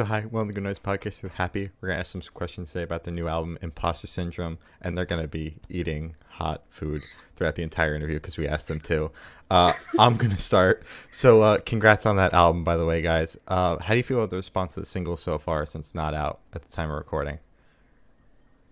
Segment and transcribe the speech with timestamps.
[0.00, 1.68] So hi, welcome to the Good Noise Podcast with Happy.
[1.78, 5.28] We're gonna ask some questions today about the new album Imposter Syndrome, and they're gonna
[5.28, 7.02] be eating hot food
[7.36, 9.10] throughout the entire interview because we asked them to.
[9.50, 10.84] Uh, I'm gonna start.
[11.10, 13.36] So uh, congrats on that album, by the way, guys.
[13.46, 16.14] Uh, how do you feel about the response to the single so far since not
[16.14, 17.38] out at the time of recording?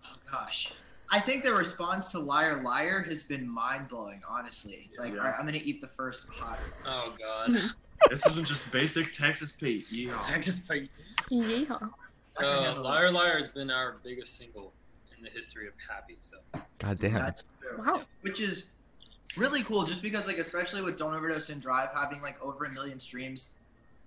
[0.06, 0.72] Oh gosh.
[1.10, 4.88] I think the response to Liar Liar has been mind blowing, honestly.
[4.98, 5.18] Like, Yeah.
[5.18, 6.72] all right, I'm gonna eat the first hot sauce.
[6.86, 7.60] Oh god.
[8.10, 9.88] This isn't just basic Texas Pete.
[9.90, 10.20] Yeehaw.
[10.22, 10.90] Texas Pete.
[11.30, 11.90] Yeehaw.
[12.36, 12.80] Uh.
[12.80, 14.72] Liar Liar has been our biggest single
[15.16, 16.16] in the history of Happy.
[16.20, 16.36] So
[16.78, 17.14] God damn.
[17.14, 17.84] That's true.
[17.84, 18.02] Wow.
[18.22, 18.70] Which is
[19.36, 22.72] really cool, just because, like, especially with Don't Overdose and Drive having like over a
[22.72, 23.48] million streams,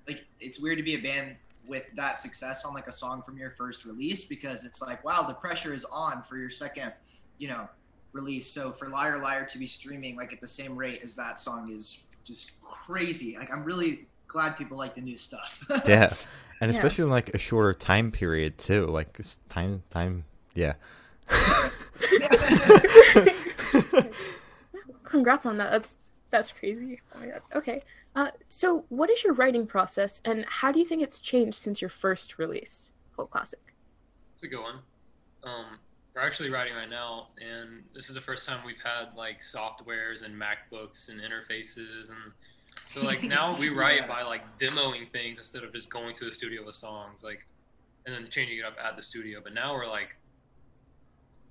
[0.07, 1.35] like it's weird to be a band
[1.67, 5.21] with that success on like a song from your first release because it's like, wow,
[5.21, 6.91] the pressure is on for your second,
[7.37, 7.70] you know,
[8.13, 8.48] release.
[8.48, 11.71] So for Liar Liar to be streaming like at the same rate as that song
[11.71, 13.35] is just crazy.
[13.38, 15.63] Like, I'm really glad people like the new stuff.
[15.85, 16.13] Yeah,
[16.62, 16.77] and Yeah.
[16.77, 18.85] especially in like a shorter time period too.
[18.88, 20.26] Like time, time.
[20.53, 20.73] Yeah.
[25.04, 25.71] Congrats on that.
[25.71, 25.98] That's
[26.29, 27.01] that's crazy.
[27.15, 27.41] Oh my god.
[27.55, 27.84] Okay.
[28.15, 31.82] Uh, so what is your writing process, and how do you think it's changed since
[31.82, 33.60] your first release, Cult Classic?
[34.34, 34.79] it's a good one.
[35.43, 35.77] Um,
[36.15, 40.23] we're actually writing right now, and this is the first time we've had like softwares
[40.23, 42.34] and MacBooks and interfaces, and
[42.90, 44.07] so like now we write Yeah.
[44.07, 47.39] by like demoing things instead of just going to the studio with songs, like,
[48.05, 49.39] and then changing it up at the studio.
[49.43, 50.09] But now we're like,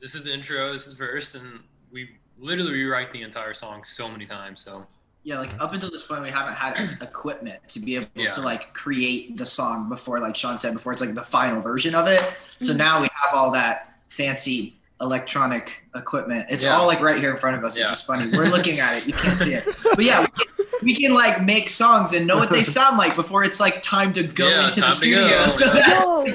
[0.00, 4.26] this is intro, this is verse, and we literally rewrite the entire song so many
[4.26, 4.62] times.
[4.62, 4.86] So
[5.24, 8.28] Yeah, like up until this point, we haven't had equipment to be able Yeah.
[8.30, 11.94] to like create the song before, like Sean said before, it's like the final version
[11.94, 12.22] of it.
[12.50, 12.76] So Mhm.
[12.76, 16.46] now we have all that fancy electronic equipment.
[16.50, 16.76] It's Yeah.
[16.76, 17.92] all like right here in front of us, which Yeah.
[17.92, 18.30] is funny.
[18.36, 19.64] We're looking at it, you can't see it,
[19.96, 23.16] but yeah, we can, we can like make songs and know what they sound like
[23.16, 25.28] before it's like time to go Yeah, into the studio.
[25.28, 25.48] go.
[25.48, 25.72] So Yeah.
[25.88, 26.26] that's cool.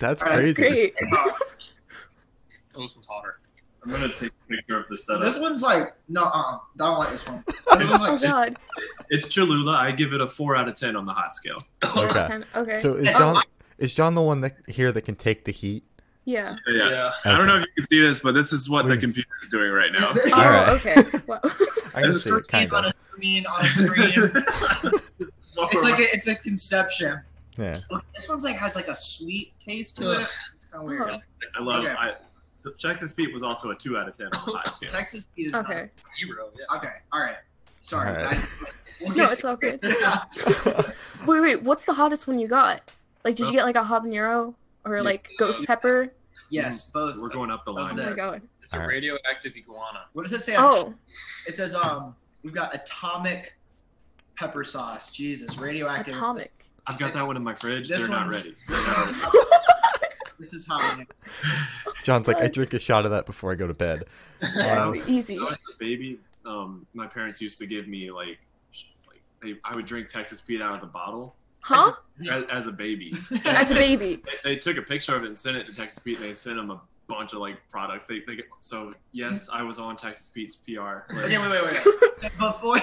[0.00, 0.52] That's All right, crazy.
[0.52, 0.94] That's great.
[2.74, 3.36] oh, some hotter.
[3.84, 5.22] I'm gonna take a picture of This setup.
[5.22, 7.44] This one's like no, uh, don't like this one.
[7.78, 8.56] This one's Oh like, god.
[9.10, 9.72] It's Cholula.
[9.72, 11.58] I give it a four out of ten on the hot scale.
[11.92, 12.44] Four out of Okay.
[12.72, 12.74] Okay.
[12.76, 13.42] So is Oh, John
[13.78, 15.84] is John the one that here that can take the heat?
[16.24, 16.56] Yeah.
[16.68, 17.12] Yeah.
[17.24, 19.48] I don't know if you can see this, but this is what the computer is
[19.48, 20.12] doing right now.
[20.24, 20.68] Oh, Alright.
[20.68, 21.20] okay.
[21.26, 21.40] Wow.
[21.94, 22.84] I can see it kind of.
[22.84, 24.12] a on screen.
[25.20, 27.20] it's like a, it's a conception.
[27.58, 27.76] Yeah.
[27.90, 30.22] Look, this one's like has like a sweet taste to Ugh.
[30.22, 30.28] it.
[30.54, 31.02] It's kind of weird.
[31.04, 31.18] Oh.
[31.58, 31.84] I love.
[31.84, 31.92] Okay.
[31.92, 32.14] I,
[32.56, 34.88] so Texas Pete was also a two out of ten on the hot scale.
[34.88, 35.90] Texas Pete is Okay.
[36.18, 36.50] Zero.
[36.56, 36.76] Yeah.
[36.76, 37.36] Okay, all right.
[37.80, 38.08] Sorry.
[38.08, 38.36] All right.
[38.36, 38.46] guys.
[39.00, 39.82] We'll No, it's all good.
[41.26, 41.62] Wait, wait.
[41.62, 42.92] What's the hottest one you got?
[43.24, 45.02] Like, did you get like a habanero or Yeah.
[45.02, 46.12] like ghost pepper?
[46.50, 47.16] yes, both.
[47.18, 47.96] We're going up the Oh line.
[47.96, 48.42] my god.
[48.62, 48.88] It's a Alright.
[48.90, 50.04] radioactive iguana.
[50.12, 50.54] What does it say?
[50.56, 50.94] Oh.
[51.46, 53.56] It says um we've got atomic
[54.36, 55.10] pepper sauce.
[55.10, 56.14] Jesus, radioactive.
[56.14, 56.52] Atomic.
[56.86, 57.88] I've got that one in my fridge.
[57.88, 58.54] This They're not ready.
[58.68, 59.46] This, So, one's-
[60.40, 60.96] this is how.
[60.96, 61.06] we-
[62.02, 64.04] John's like, I drink a shot of that before I go to bed.
[64.56, 65.38] Yeah, easy.
[65.38, 68.40] when I was a baby, um, my parents used to give me like,
[69.06, 71.92] like they, I would drink Texas Pete out of the bottle Huh?
[72.30, 73.14] as, as a baby.
[73.44, 74.16] As a baby.
[74.44, 76.34] they, they took a picture of it and sent it to Texas Pete, and they
[76.34, 78.04] sent him a bunch of like products.
[78.06, 81.12] They, they so yes, I was on Texas Pete's PR.
[81.14, 81.26] list.
[81.26, 81.84] Okay, wait, wait,
[82.20, 82.32] wait.
[82.38, 82.78] Before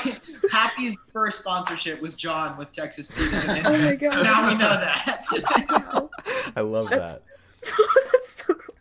[0.52, 3.30] Happy's first sponsorship was John with Texas Pete
[3.66, 4.24] Oh my god.
[4.24, 5.26] Now we know that.
[6.56, 7.24] I love That's- that.
[8.12, 8.76] that's so cool.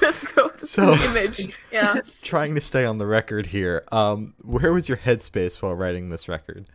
[0.00, 1.54] that's so that's So- so image.
[1.72, 1.96] Yeah.
[2.22, 3.84] Trying to stay on the record here.
[3.92, 6.66] Um, where was your headspace while writing this record?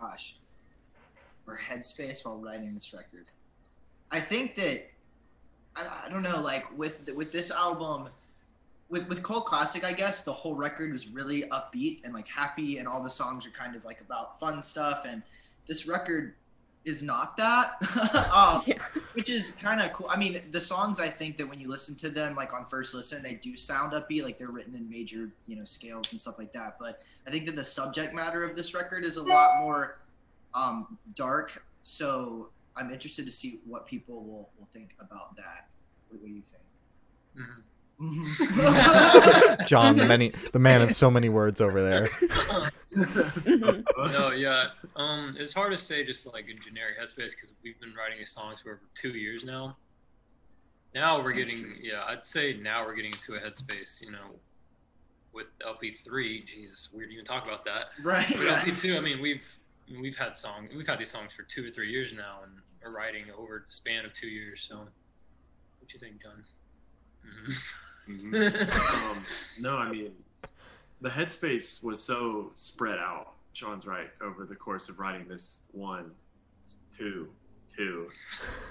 [0.00, 0.36] Gosh,
[1.48, 3.26] or headspace while writing this record.
[4.10, 4.82] I think that
[5.76, 8.08] I, I don't know, like with with this album,
[8.88, 12.78] with with Cult Classic, I guess the whole record was really upbeat and like happy,
[12.78, 15.04] and all the songs are kind of like about fun stuff.
[15.06, 15.22] And
[15.66, 16.34] this record
[16.84, 17.72] is not that,
[18.32, 18.78] um, Yeah.
[19.12, 20.06] which is kind of cool.
[20.08, 22.94] I mean, the songs I think that when you listen to them, like on first
[22.94, 26.38] listen, they do sound upbeat, like they're written in major, you know, scales and stuff
[26.38, 26.76] like that.
[26.80, 29.98] But I think that the subject matter of this record is a lot more
[30.54, 31.64] um, dark.
[31.82, 35.68] So I'm interested to see what people will, will think about that.
[36.08, 36.62] What, what do you think?
[37.48, 37.62] Mhm.
[38.00, 39.66] Mhm.
[39.66, 42.08] John, the many, the man of so many words over there.
[43.46, 44.66] No, yeah.
[44.96, 48.30] Um, it's hard to say just like a generic headspace because we've been writing these
[48.30, 49.76] songs for over two years now.
[50.94, 54.36] Now we're getting, yeah, I'd say now we're getting to a headspace, you know,
[55.32, 56.46] with LP3.
[56.46, 57.86] Jesus, weird to even talk about that.
[58.02, 58.26] right.
[58.28, 58.64] But right.
[58.64, 59.58] LP2, I mean, we've
[60.00, 62.52] we've had song, we've had these songs for two or three years now, and
[62.84, 64.66] are writing over the span of two years.
[64.68, 66.44] So, what do you think, John?
[68.08, 69.10] Mhm.
[69.10, 69.24] um,
[69.60, 70.12] no, I mean,
[71.00, 73.34] the headspace was so spread out.
[73.52, 76.12] Sean's right over the course of writing this one
[76.96, 77.28] two,
[77.76, 78.08] two.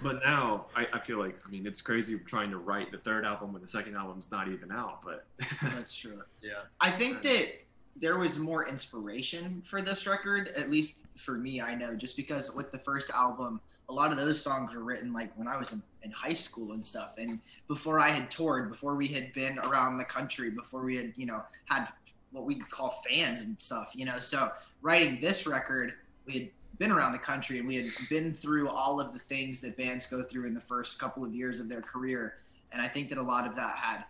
[0.02, 3.26] But now I, I feel like I mean it's crazy trying to write the third
[3.26, 5.02] album when the second album's not even out.
[5.04, 5.26] But
[5.62, 6.22] That's true.
[6.42, 6.64] Yeah.
[6.80, 7.50] I think that
[8.00, 12.54] there was more inspiration for this record, at least for me, I know, just because
[12.54, 13.60] with the first album,
[13.90, 16.74] a lot of those songs were written like when I was in, in high school
[16.74, 17.16] and stuff.
[17.18, 21.14] And before I had toured, before we had been around the country, before we had,
[21.16, 21.88] you know, had
[22.32, 24.20] what we call fans and stuff, you know.
[24.20, 24.52] So
[24.82, 25.94] writing this record,
[26.26, 29.62] we had been around the country and we had been through all of the things
[29.62, 32.36] that bands go through in the first couple of years of their career.
[32.72, 34.04] And I think that a lot of that had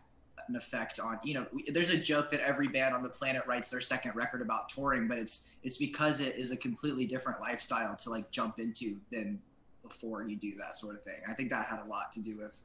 [0.47, 3.43] an effect on you know we, there's a joke that every band on the planet
[3.47, 7.39] writes their second record about touring but it's it's because it is a completely different
[7.41, 9.39] lifestyle to like jump into than
[9.83, 12.37] before you do that sort of thing i think that had a lot to do
[12.37, 12.61] with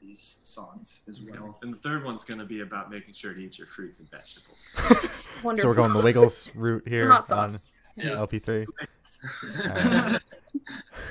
[0.00, 3.58] these songs as well and the third one's gonna be about making sure to eat
[3.58, 4.76] your fruits and vegetables.
[5.38, 7.50] So we're going the Wiggles route here on.
[7.98, 8.16] Yeah.
[8.16, 8.66] LP3.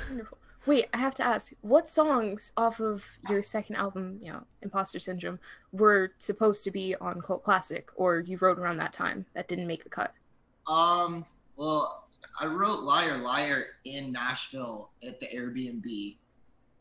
[0.09, 0.37] Wonderful.
[0.67, 4.99] Wait, I have to ask, what songs off of your second album, you know, Imposter
[4.99, 5.39] Syndrome,
[5.71, 9.65] were supposed to be on Cult Classic, or you wrote around that time that didn't
[9.65, 10.13] make the cut?
[10.69, 11.25] um
[11.55, 12.09] well
[12.41, 16.17] i wrote liar liar in nashville at the airbnb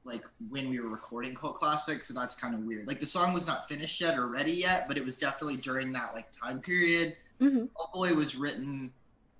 [0.03, 3.33] like when we were recording cult classic so that's kind of weird like the song
[3.33, 6.61] was not finished yet or ready yet but it was definitely during that like time
[6.61, 7.67] period Mm-hmm.
[7.79, 8.93] Oh Boy was written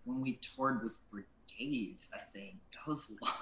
[0.05, 0.99] when we toured with
[1.57, 2.57] Brigades, I think.
[2.73, 3.35] That was a long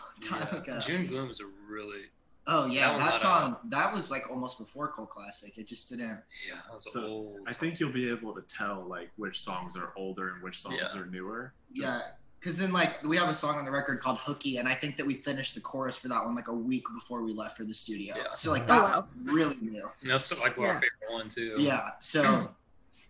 [0.46, 0.74] time Yeah.
[0.74, 0.80] ago.
[0.80, 2.02] June Gloom is a really
[2.46, 5.56] Oh yeah, That that not song that was like almost before Cult Classic.
[5.56, 7.38] It just didn't yeah, was So, old.
[7.46, 10.76] I think you'll be able to tell like which songs are older and which songs
[10.94, 11.00] Yeah.
[11.00, 11.54] are newer.
[11.72, 12.00] Yeah.
[12.42, 14.98] Cause then like we have a song on the record called Hooky and I think
[14.98, 17.64] that we finished the chorus for that one like a week before we left for
[17.64, 18.14] the studio.
[18.14, 18.24] Yeah.
[18.34, 19.08] So like Oh, that wow.
[19.24, 19.88] was really new.
[20.02, 21.54] And that's like our favorite one too.
[21.56, 21.92] Yeah.
[22.00, 22.50] So,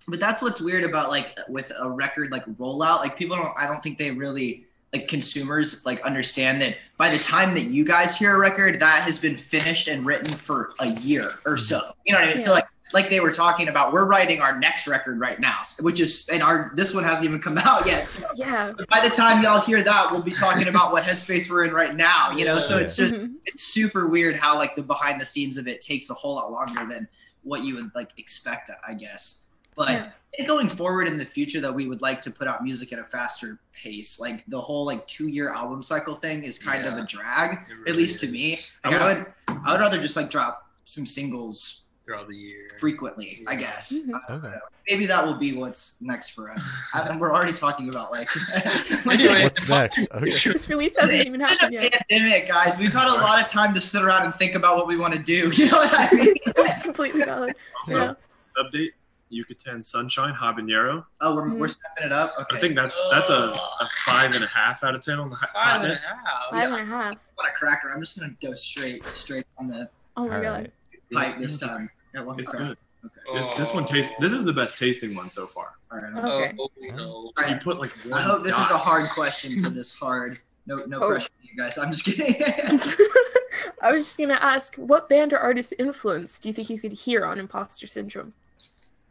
[0.06, 2.98] but that's what's weird about like with a record like rollout.
[3.00, 3.52] Like people don't.
[3.58, 7.84] I don't think they really like consumers like understand that by the time that you
[7.84, 11.92] guys hear a record, that has been finished and written for a year or so.
[12.06, 12.38] You know what I mean?
[12.38, 15.98] So like like they were talking about, we're writing our next record right now, which
[15.98, 18.06] is and our this one hasn't even come out yet.
[18.06, 18.70] So Yeah.
[18.88, 21.96] by the time y'all hear that, we'll be talking about what headspace we're in right
[21.96, 22.30] now.
[22.30, 23.32] You know, so it's just Mhm.
[23.46, 26.52] it's super weird how like the behind the scenes of it takes a whole lot
[26.52, 27.08] longer than
[27.42, 29.44] what you would like expect i guess
[29.76, 29.90] but
[30.38, 30.44] Yeah.
[30.46, 33.04] going forward in the future that we would like to put out music at a
[33.04, 37.02] faster pace like the whole like two year album cycle thing is kind of a
[37.02, 40.30] drag It at really least to me like, I, would i would rather just like
[40.30, 42.68] drop some singles throughout the year.
[42.78, 43.58] frequently i Yeah.
[43.60, 44.20] guess Mhm.
[44.28, 44.54] I Okay.
[44.88, 48.28] maybe that will be what's next for us I, and we're already talking about like
[49.06, 49.98] Anyway, What's next?
[50.12, 50.30] Okay.
[50.52, 51.92] This release hasn't even happened yet.
[52.10, 54.86] pandemic guys we've had a lot of time to sit around and think about what
[54.88, 57.54] we want to do you know what i mean That's completely valid.
[57.80, 58.14] Also, Yeah.
[58.62, 58.90] update:
[59.30, 61.04] Yucatan Sunshine Habanero.
[61.20, 61.58] Oh, we're, Mhm.
[61.58, 62.34] we're stepping it up.
[62.40, 62.56] Okay.
[62.56, 65.34] I think that's that's a, a five and a half out of ten on the
[65.34, 66.04] hot- Five and a hotness.
[66.04, 66.18] half.
[66.50, 67.14] Five and a half.
[67.34, 67.90] what a cracker.
[67.92, 70.70] I'm just gonna go straight straight on the Oh my All god.
[71.12, 71.32] right.
[71.32, 71.90] pipe this time.
[72.14, 72.68] At one It's time.
[72.68, 72.78] good.
[73.04, 73.38] Okay.
[73.38, 74.14] This this one tastes.
[74.20, 75.72] This is the best tasting one so far.
[75.90, 76.12] All right.
[76.16, 76.20] Oh.
[76.40, 76.90] I'm- Okay.
[76.92, 77.32] Oh, no.
[77.36, 80.38] All You put like I hope this is a hard question for this hard.
[80.66, 81.08] No, no Oh.
[81.10, 81.76] pressure, you guys.
[81.76, 82.36] I'm just kidding.
[83.82, 86.92] I was just gonna ask, what band or artist influence do you think you could
[86.92, 88.32] hear on Imposter Syndrome,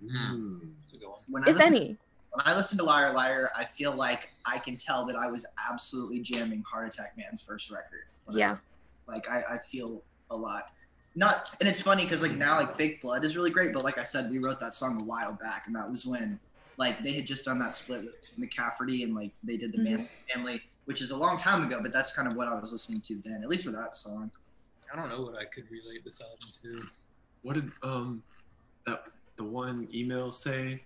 [0.04, 1.20] Mm, that's a good one.
[1.28, 1.98] when if listen, any?
[2.32, 5.46] when I listen to Liar Liar, I feel like I can tell that I was
[5.70, 8.06] absolutely jamming Heart Attack Man's first record.
[8.26, 8.58] When I- Yeah.
[9.08, 10.64] like I, I feel a lot
[11.16, 14.00] not and it's funny because like now like fake blood is really great but like
[14.00, 16.40] i said we wrote that song a while back and that was when
[16.78, 20.10] like they had just done that split with mccafferty and like they did the man
[20.34, 23.00] family which is a long time ago but that's kind of what i was listening
[23.00, 24.32] to then at least for that song
[24.92, 26.88] I don't know what I could relate this album to.
[27.44, 28.24] What did um
[28.88, 29.04] that
[29.38, 30.84] the one email say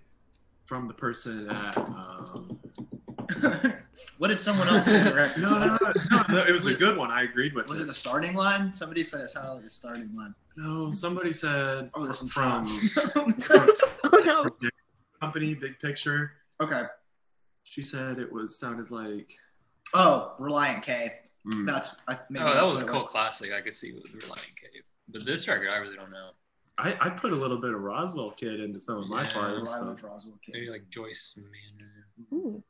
[0.66, 2.60] from the person at um
[4.20, 5.38] what did someone else say right?
[5.39, 7.12] no, no, no, no, no, it was a good one.
[7.12, 7.84] I agreed with was it.
[7.84, 11.89] it the starting line somebody said it sounded like the starting line No, somebody said
[11.94, 13.70] oh this one's from, from from
[14.06, 14.46] Oh no.
[15.22, 16.32] company Big Picture.
[16.62, 16.84] okay
[17.63, 19.30] She said it was sounded like
[19.94, 21.13] oh relient k
[21.46, 23.51] mm, that's I, maybe oh, that that's was what it cult classic.
[23.51, 24.68] I could see with Relient K,
[25.10, 26.30] but this record, I really don't know.
[26.79, 29.34] I, I put a little bit of Roswell Kid into some of my Yeah.
[29.34, 29.72] parts.
[29.72, 30.53] I love Roswell Kid.
[30.53, 32.07] Maybe like Joyce Manor.
[32.34, 32.63] Ooh.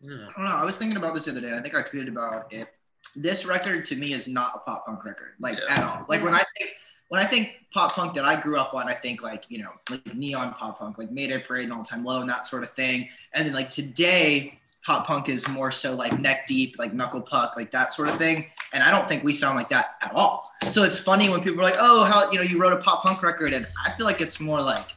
[0.00, 0.28] Yeah.
[0.30, 0.56] I don't know.
[0.56, 1.48] I was thinking about this the other day.
[1.48, 2.76] and I think I tweeted about it.
[3.14, 5.76] This record to me is not a pop punk record, like Yeah.
[5.76, 6.06] at all.
[6.08, 6.74] Like when I think
[7.08, 9.70] when I think pop punk that I grew up on, I think like you know
[9.90, 12.70] like neon pop punk, like Mayday Parade and All Time Low and that sort of
[12.70, 13.08] thing.
[13.34, 17.54] And then like today, pop punk is more so like neck deep, like knuckle puck,
[17.56, 18.46] like that sort of thing.
[18.72, 20.50] And I don't think we sound like that at all.
[20.70, 23.02] So it's funny when people are like, "Oh, how you know you wrote a pop
[23.02, 24.94] punk record," and I feel like it's more like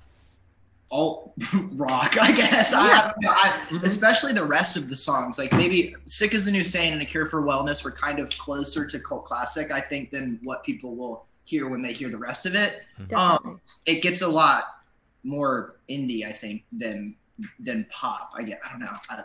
[0.91, 1.33] alt
[1.73, 2.71] rock, I guess.
[2.71, 3.11] Yeah.
[3.23, 3.83] I, I, Mhm.
[3.83, 5.37] especially the rest of the songs.
[5.37, 8.29] Like maybe "Sick Is the New Sane" and "A Cure for Wellness" were kind of
[8.37, 12.17] closer to cult classic, I think, than what people will hear when they hear the
[12.17, 12.81] rest of it.
[13.07, 13.59] Definitely.
[13.85, 14.77] It gets a lot
[15.23, 17.15] more indie, I think, than
[17.59, 18.31] than pop.
[18.35, 18.61] I get.
[18.65, 18.93] I don't know.
[19.09, 19.23] I,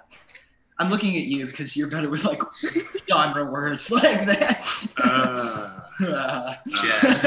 [0.80, 2.40] I'm looking at you because you're better with like
[3.08, 4.88] genre words like that.
[5.02, 7.22] Uh, Uh, Jazz.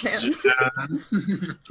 [0.00, 1.14] Jazz.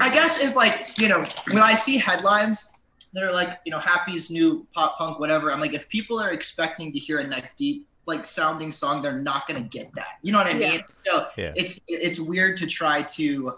[0.02, 2.66] I guess if like you know when I see headlines
[3.14, 6.32] that are like you know Happy's new pop punk whatever, I'm like if people are
[6.32, 10.18] expecting to hear a like deep like sounding song, they're not gonna get that.
[10.22, 10.72] You know what I Yeah.
[10.72, 10.82] mean?
[11.00, 11.54] So Yeah.
[11.56, 13.58] it's it's weird to try to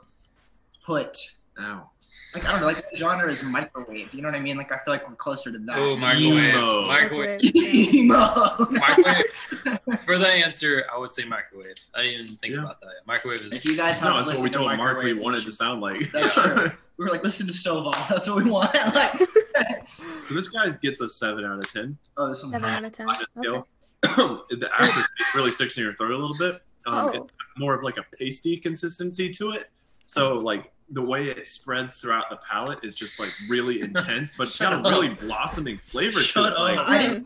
[0.85, 1.17] put
[1.59, 1.89] Ow.
[2.33, 4.13] Like I don't know like the genre is microwave.
[4.13, 4.57] You know what I mean?
[4.57, 5.77] Like I feel like we're closer to that.
[5.77, 6.53] Oh, microwave.
[6.55, 6.85] Emo.
[6.87, 7.55] Microwave.
[7.55, 8.67] Emo.
[8.71, 9.25] Microwave.
[10.05, 11.75] For the answer, I would say microwave.
[11.93, 12.61] I didn't even think Yeah.
[12.61, 12.89] about that.
[13.05, 13.47] Microwave is.
[13.47, 13.65] if is.
[13.65, 15.51] you guys haven't No, that's what we listened to told Mark we wanted you to
[15.51, 16.11] sound like.
[16.11, 16.71] That's true.
[16.97, 17.95] We were like, listen to Stovall.
[18.09, 18.75] That's what we want.
[18.93, 21.97] like, so this guy gets a seven out of ten.
[22.17, 22.51] oh, this one.
[22.51, 23.07] Seven out of ten.
[23.09, 23.47] On the Okay.
[24.13, 24.47] scale.
[24.51, 26.61] the aftertaste really sticks in your throat a little bit.
[26.85, 27.07] Um, Oh.
[27.23, 29.71] It's more of like a pasty consistency to it.
[30.05, 34.47] So like the way it spreads throughout the palate is just like really intense, but
[34.49, 36.59] it's got a really blossoming flavor to it.
[36.59, 36.79] Like.
[36.79, 37.25] I didn't.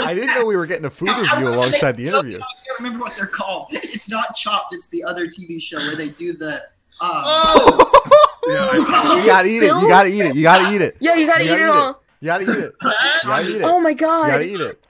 [0.00, 2.36] I didn't know we were getting a food I review alongside make- the interview.
[2.38, 3.66] I can't remember what they're called.
[3.72, 4.72] It's not Chopped.
[4.72, 6.54] It's the other TV show where they do the.
[7.02, 7.90] Um, Oh!
[8.48, 9.66] yeah, I, You gotta eat it.
[9.66, 10.34] You gotta eat it.
[10.34, 10.96] You gotta eat it.
[11.00, 11.70] Yeah, you gotta You eat gotta it eat it.
[11.70, 12.02] all.
[12.20, 12.74] You gotta eat it.
[12.82, 12.90] You
[13.24, 13.62] gotta eat it.
[13.62, 14.24] Oh my god.
[14.26, 14.84] You gotta eat it.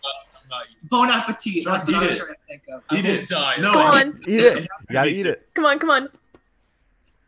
[0.85, 1.65] Bon appetit.
[1.65, 2.19] That's what Eat I was it.
[2.19, 2.83] trying to think of.
[2.99, 3.29] Eat it.
[3.29, 3.57] Die.
[3.61, 4.21] No, Come on.
[4.27, 4.63] Eat it.
[4.63, 5.49] You gotta eat it.
[5.55, 6.09] Come on, come on.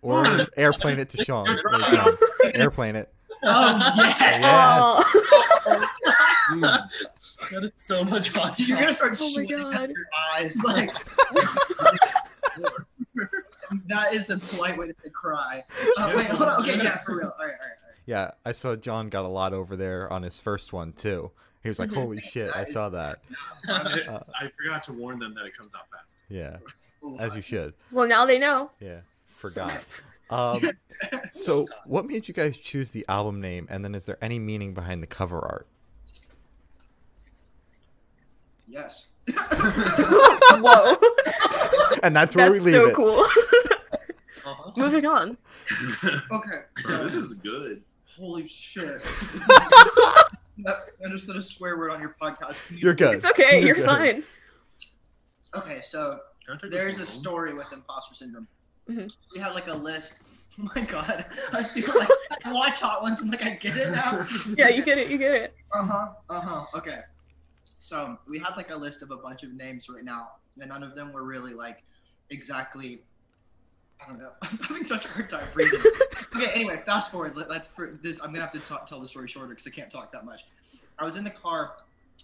[0.02, 0.25] Or
[0.56, 1.47] airplane it to Sean.
[1.47, 2.52] There you.
[2.54, 3.12] Airplane it.
[3.44, 4.18] Oh yes.
[4.21, 4.42] Yes.
[4.44, 5.88] Oh.
[6.50, 6.61] Mm.
[7.50, 10.06] That is so much hot You're gonna start Oh my sweating out your
[10.37, 10.62] eyes.
[10.64, 10.90] Like
[13.87, 15.62] that is a polite way to cry.
[15.99, 16.61] Uh, wait, hold on.
[16.61, 17.26] Okay, yeah, for real.
[17.26, 17.97] All right, all right, all right.
[18.06, 21.30] Yeah, I saw John got a lot over there on his first one too.
[21.62, 21.94] He was like, Mhm.
[21.94, 23.21] "Holy shit, I saw that."
[23.68, 26.18] Uh, I forgot to warn them that it comes out fast.
[26.28, 26.56] Yeah,
[27.21, 27.75] as you should.
[27.92, 28.73] Well, now they know.
[28.80, 29.00] Yeah,
[29.43, 29.85] forgot.
[30.31, 30.63] Um,
[31.33, 34.73] so what made you guys choose the album name, and then is there any meaning
[34.73, 35.67] behind the cover art?
[38.67, 39.09] Yes.
[40.55, 40.97] Whoa.
[42.03, 42.95] And that's where That's we leave so it.
[42.95, 43.21] cool.
[43.21, 44.73] Uh-huh.
[44.77, 45.37] Moving on.
[46.33, 46.61] Okay.
[46.83, 47.83] Bro, this is good.
[48.17, 49.03] Holy shit.
[50.67, 52.67] I just said a swear word on your podcast.
[52.67, 53.15] Can you- You're good.
[53.17, 53.59] It's okay.
[53.59, 53.87] You're You're good.
[53.87, 54.23] fine.
[55.55, 57.07] Okay, so Can I take there's a home?
[57.07, 58.49] story with imposter syndrome.
[58.91, 59.12] Mhm.
[59.35, 60.17] We had like a list.
[60.61, 61.25] Oh my god,
[61.55, 62.11] I feel like
[62.45, 64.23] I watch Hot Ones and like I get it now.
[64.59, 65.09] Yeah, you get it.
[65.09, 65.55] You get it.
[65.73, 66.09] Uh huh.
[66.29, 66.65] Uh huh.
[66.77, 66.99] Okay.
[67.79, 70.83] So we had like a list of a bunch of names right now, and none
[70.83, 71.83] of them were really like
[72.29, 73.03] exactly.
[74.05, 74.33] I don't know.
[74.43, 75.81] I'm having such a hard time breathing.
[76.37, 76.51] okay.
[76.53, 77.35] Anyway, fast forward.
[77.35, 78.19] Let, let's for this.
[78.21, 80.45] I'm gonna have to talk, tell the story shorter because I can't talk that much.
[80.99, 81.77] I was in the car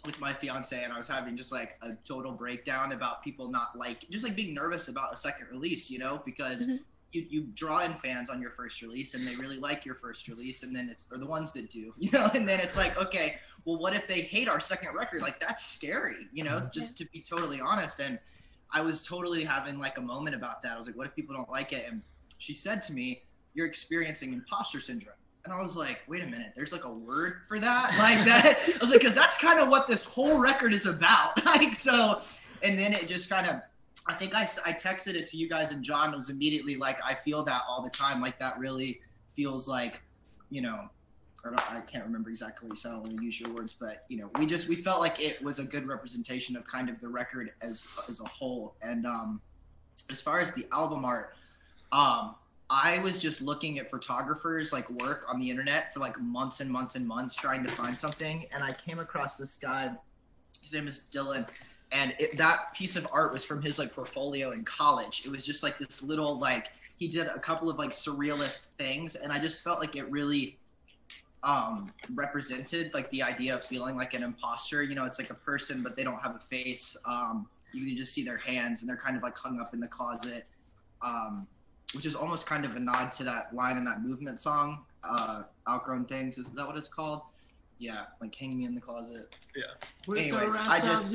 [0.04, 3.76] with my fiance, and I was having just like a total breakdown about people not
[3.76, 5.90] like, just like being nervous about a second release.
[5.90, 6.66] You know, because.
[6.66, 6.80] Mhm.
[7.10, 10.28] You, you draw in fans on your first release and they really like your first
[10.28, 13.00] release and then it's or the ones that do you know and then it's like
[13.00, 13.36] okay
[13.68, 15.20] well, what if they hate our second record?
[15.20, 18.00] Like, that's scary, you know, just to be totally honest.
[18.00, 18.18] And
[18.72, 20.72] I was totally having like a moment about that.
[20.72, 21.84] I was like, what if people don't like it?
[21.86, 22.00] And
[22.38, 25.16] she said to me, you're experiencing imposter syndrome.
[25.48, 27.94] And I was like, wait a minute, there's like a word for that?
[27.98, 28.58] Like that?
[28.66, 31.42] I was like, because that's kind of what this whole record is about.
[31.46, 32.20] Like, so,
[32.62, 33.62] and then it just kind of,
[34.06, 37.14] I think I, I texted it to you guys and John was immediately like, I
[37.14, 38.20] feel that all the time.
[38.20, 39.00] Like, that really
[39.34, 40.02] feels like,
[40.50, 40.90] you know,
[41.44, 44.28] I can't remember exactly, so I don't want to use your words, but you know,
[44.38, 47.52] we just we felt like it was a good representation of kind of the record
[47.62, 48.74] as as a whole.
[48.82, 49.40] And um,
[50.10, 51.34] as far as the album art,
[51.92, 52.34] um,
[52.70, 56.70] I was just looking at photographers like work on the internet for like months and
[56.70, 59.90] months and months trying to find something, and I came across this guy.
[60.60, 61.48] His name is Dylan,
[61.92, 65.22] and it, that piece of art was from his like portfolio in college.
[65.24, 69.14] It was just like this little like he did a couple of like surrealist things,
[69.14, 70.58] and I just felt like it really
[71.44, 75.34] um represented like the idea of feeling like an imposter you know it's like a
[75.34, 78.88] person but they don't have a face um you can just see their hands and
[78.88, 80.46] they're kind of like hung up in the closet
[81.00, 81.46] um
[81.94, 85.42] which is almost kind of a nod to that line in that movement song uh
[85.68, 87.22] outgrown things is that what it's called?
[87.78, 89.32] Yeah like hanging in the closet.
[89.54, 89.62] Yeah.
[90.22, 91.12] Anyways, I just-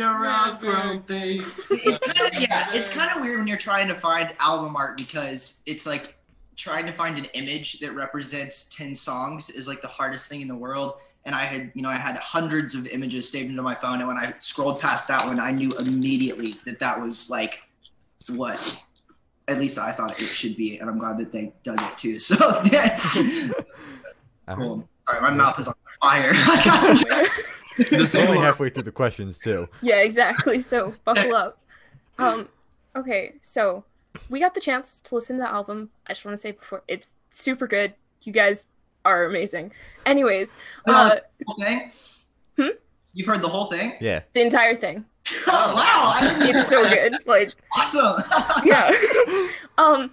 [1.72, 4.98] it's kind of yeah it's kind of weird when you're trying to find album art
[4.98, 6.16] because it's like
[6.56, 10.48] trying to find an image that represents 10 songs is like the hardest thing in
[10.48, 10.94] the world.
[11.26, 14.00] And i had you know i had hundreds of images saved into my phone.
[14.00, 17.62] And when i scrolled past that one i knew immediately that that was like
[18.30, 18.82] what
[19.48, 22.18] at least i thought it should be and i'm glad that they dug it too
[22.20, 22.36] so
[22.72, 22.98] yeah
[24.50, 24.88] Cool.
[25.08, 26.34] Sorry, my mouth is on fire.
[27.78, 29.68] It's only halfway through the questions too.
[29.82, 30.60] Yeah, exactly.
[30.60, 31.58] So buckle up.
[32.20, 32.48] Um,
[32.96, 33.84] okay, so
[34.30, 35.90] we got the chance to listen to the album.
[36.06, 37.96] I just want to say before it's super good.
[38.22, 38.68] You guys
[39.06, 39.72] are amazing.
[40.06, 40.56] Anyways,
[40.88, 41.16] uh,
[41.48, 41.92] whole thing?
[42.60, 42.78] Hmm?
[43.14, 43.94] You've heard the whole thing?
[44.00, 44.22] Yeah.
[44.34, 45.06] the entire thing.
[45.48, 47.16] wow, I didn't It's so good.
[47.26, 48.24] Like, Awesome.
[48.66, 48.92] yeah.
[49.78, 50.12] um,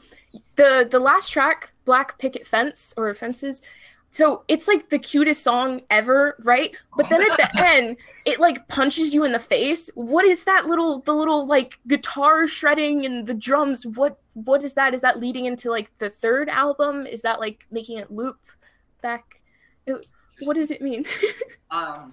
[0.56, 3.62] the the last track, Black Picket Fence or Fences.
[4.12, 6.76] So it's like the cutest song ever, right?
[6.96, 9.88] But then at the end, it like punches you in the face.
[9.94, 13.86] What is that little the little like guitar shredding and the drums?
[13.86, 14.94] What what is that?
[14.94, 17.06] Is that leading into like the third album?
[17.06, 18.38] Is that like making it loop
[19.00, 19.42] back?
[19.86, 20.06] It-
[20.42, 21.04] what does it mean?
[21.70, 22.12] Um,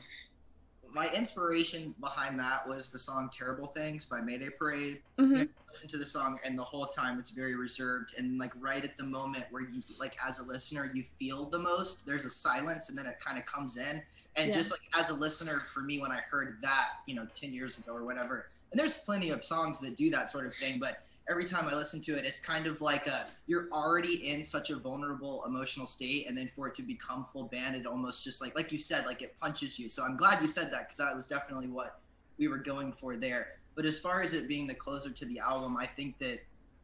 [0.98, 5.04] my inspiration behind that was the song "Terrible Things" by Mayday Parade.
[5.20, 8.14] hmm Listen to the song, and the whole time it's very reserved.
[8.18, 11.60] And like right at the moment where you, like as a listener, you feel the
[11.60, 12.04] most.
[12.06, 14.02] There's a silence, and then it kind of comes in.
[14.38, 14.54] And Yeah.
[14.54, 17.78] just like as a listener, for me, when I heard that, you know, ten years
[17.78, 20.98] ago or whatever, and there's plenty of songs that do that sort of thing, but
[21.30, 24.70] every time I listen to it, it's kind of like a you're already in such
[24.70, 28.42] a vulnerable emotional state, and then for it to become full band, it almost just
[28.42, 29.90] like like you said, like it punches you.
[29.90, 32.02] So I'm glad you said that because that was definitely what
[32.38, 33.48] we were going for there.
[33.76, 36.40] But as far as it being the closer to the album, I think that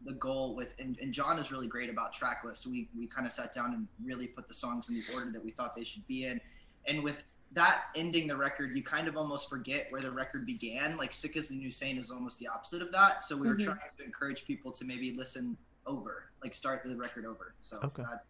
[0.05, 2.67] the goal with and, and John is really great about track lists.
[2.67, 5.43] We we kind of sat down and really put the songs in the order that
[5.43, 6.41] we thought they should be in,
[6.87, 10.97] and with that ending the record, you kind of almost forget where the record began.
[10.97, 13.21] Like "Sick as the New Sane" is almost the opposite of that.
[13.23, 13.65] So we were Mhm.
[13.65, 17.53] trying to encourage people to maybe listen over, like start the record over.
[17.61, 18.03] So Okay.
[18.03, 18.25] that,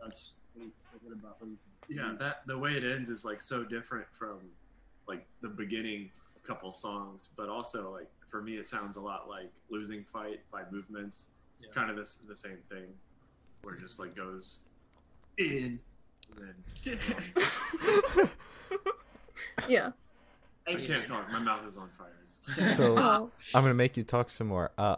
[0.00, 0.68] that's what,
[1.02, 1.98] what about what you think?
[1.98, 4.38] Yeah, that the way it ends is like so different from
[5.08, 6.10] like the beginning
[6.42, 10.62] couple songs, but also like for me it sounds a lot like "Losing Fight" by
[10.70, 11.28] Movements.
[11.60, 11.70] Yeah.
[11.72, 12.86] Kind of this the same thing,
[13.62, 14.56] where it just like goes
[15.38, 15.78] in,
[16.36, 16.98] and then
[19.70, 19.92] Yeah.
[20.66, 21.30] I can't talk.
[21.32, 22.08] My mouth is on fire.
[22.40, 23.30] So Oh.
[23.54, 24.70] I'm gonna make you talk some more.
[24.76, 24.96] Uh,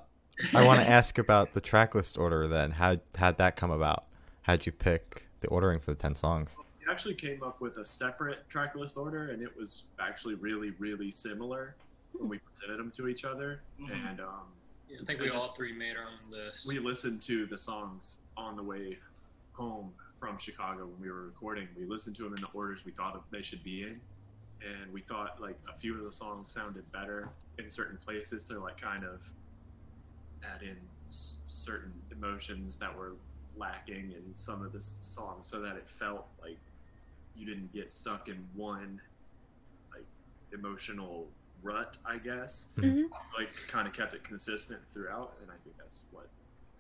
[0.54, 2.48] I want to ask about the track list order.
[2.48, 4.04] Then how how'd that come about?
[4.42, 6.50] How'd you pick the ordering for the ten songs?
[6.84, 10.70] We actually came up with a separate track list order, and it was actually really,
[10.78, 11.74] really similar
[12.12, 13.60] when we presented them to each other.
[13.80, 14.10] Mhm.
[14.10, 14.46] And um,
[14.88, 16.66] Yeah, I think I we all just- three made our own list.
[16.66, 18.98] we listened to the songs on the way
[19.52, 21.68] home from Chicago when we were recording.
[21.78, 24.00] We listened to them in the orders we thought they should be in,
[24.66, 28.58] and we thought like a few of the songs sounded better in certain places to
[28.60, 29.22] like kind of
[30.44, 30.76] add in
[31.08, 33.12] s- certain emotions that were
[33.56, 36.58] lacking in some of the songs, so that it felt like
[37.36, 39.00] you didn't get stuck in one
[39.94, 40.06] like
[40.52, 41.28] emotional
[41.62, 43.08] rut, I guess Mhm.
[43.38, 46.28] like kind of kept it consistent throughout, and I think that's what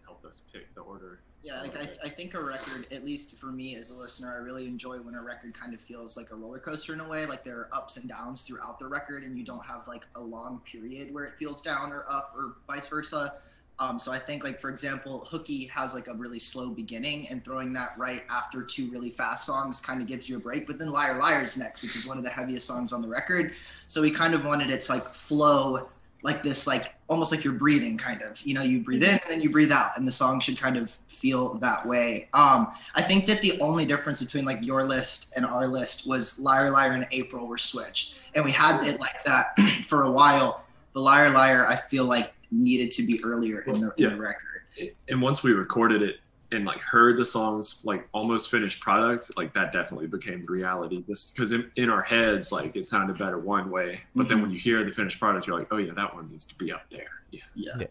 [0.04, 1.20] helped us pick the order.
[1.44, 4.36] Yeah, like I, I think a record, at least for me as a listener, I
[4.36, 7.26] really enjoy when a record kind of feels like a roller coaster in a way.
[7.26, 10.20] Like there are ups and downs throughout the record, and you don't have like a
[10.20, 13.34] long period where it feels down or up or vice versa.
[13.80, 17.44] Um, so I think, like for example, Hooky has like a really slow beginning, and
[17.44, 20.68] throwing that right after two really fast songs kind of gives you a break.
[20.68, 23.54] But then Liar Liar's next, which is one of the heaviest songs on the record.
[23.88, 25.88] So we kind of wanted its like flow
[26.24, 28.40] like this like almost like you're breathing kind of.
[28.42, 30.76] You know you breathe in and then you breathe out and the song should kind
[30.76, 32.28] of feel that way.
[32.32, 36.38] Um i think that the only difference between like your list and our list was
[36.38, 38.20] liar liar and april were switched.
[38.34, 42.32] And we had it like that for a while but liar liar i feel like
[42.50, 44.08] needed to be earlier in the, in Yeah.
[44.10, 44.62] the record.
[45.08, 46.16] And once we recorded it
[46.52, 51.02] and like heard the songs like almost finished product, like that definitely became the reality.
[51.08, 54.42] Just because in, in our heads, like it sounded better one way, but then Mhm.
[54.42, 56.72] when you hear the finished product, you're like, oh yeah, that one needs to be
[56.72, 57.08] up there.
[57.30, 57.40] Yeah.
[57.78, 57.86] yeah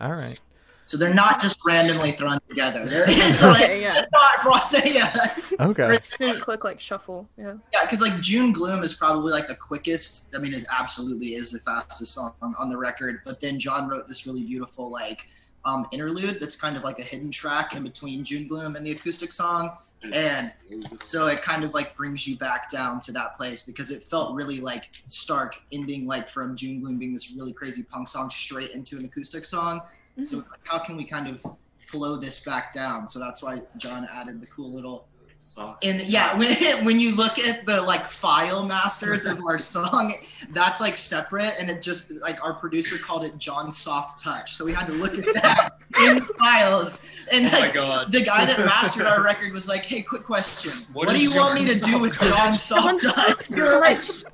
[0.00, 0.38] All right.
[0.84, 4.04] so they're not just randomly thrown together there is like Okay, yeah.
[4.12, 5.14] thought process yeah
[5.60, 5.86] Okay.
[5.94, 7.28] It didn't click like shuffle.
[7.36, 7.54] Yeah.
[7.72, 10.34] Yeah, because like June Gloom is probably like the quickest.
[10.34, 13.20] I mean, it absolutely is the fastest song on, on the record.
[13.24, 15.26] But then John wrote this really beautiful like
[15.64, 18.92] um, interlude that's kind of like a hidden track in between June Gloom and the
[18.92, 19.76] acoustic song.
[20.12, 20.52] And
[21.00, 24.34] So it kind of like brings you back down to that place because it felt
[24.34, 28.72] really like stark ending like from June Gloom being this really crazy punk song straight
[28.72, 29.80] into an acoustic song.
[30.24, 31.44] So how can we kind of
[31.78, 33.08] flow this back down?
[33.08, 35.06] So that's why John added the cool little
[35.44, 35.84] Soft.
[35.84, 40.14] and yeah, when, when you look at the like file masters of our song,
[40.50, 44.64] that's like separate, and it just like our producer called it John Soft Touch, so
[44.64, 47.02] we had to look at that in the files.
[47.30, 48.10] And Oh my like god.
[48.10, 51.24] the guy that mastered our record was like, "Hey, quick question, what, What do is
[51.34, 53.62] you want me to John do with Soft John Touch?" Soft John Touch?" Soft We
[53.62, 54.24] were like, Touch.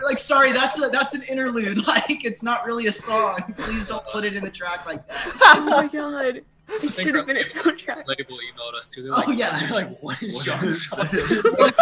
[0.00, 1.86] we're like, sorry, that's a that's an interlude.
[1.86, 3.38] Like, it's not really a song.
[3.58, 5.54] Please don't put it in the track like that.
[5.58, 6.42] Oh my god.
[6.68, 8.06] It should have been its soundtrack.
[8.06, 9.02] Label emailed us too.
[9.02, 9.58] They're Oh, like, yeah.
[9.60, 11.06] They're like, what is What John's song?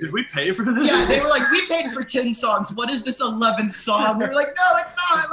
[0.00, 0.86] Did we pay for this?
[0.88, 2.72] Yeah, they were like, we paid for ten songs.
[2.72, 4.18] What is this eleventh song?
[4.18, 5.30] We were like, no, it's not.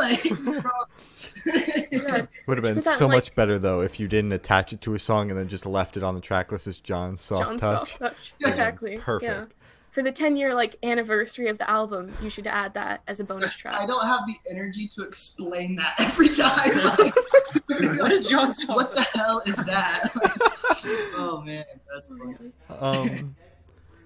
[1.46, 2.26] Like, Yeah.
[2.48, 4.94] Would have been that so like- much better though if you didn't attach it to
[4.96, 7.62] a song and then just left it on the track list as John's soft John's
[7.62, 7.90] touch.
[7.90, 8.34] soft touch.
[8.40, 8.48] Yeah.
[8.48, 8.98] Exactly.
[8.98, 9.32] Perfect.
[9.32, 9.46] Yeah.
[9.92, 13.26] For the 10 year like anniversary of the album, you should add that as a
[13.26, 13.76] bonus track.
[13.76, 17.12] I don't have the energy to explain that every time.
[17.68, 18.78] Like, what is John's song?
[18.78, 20.10] what the hell is that?
[21.18, 22.36] oh man, that's funny.
[22.70, 23.36] Um,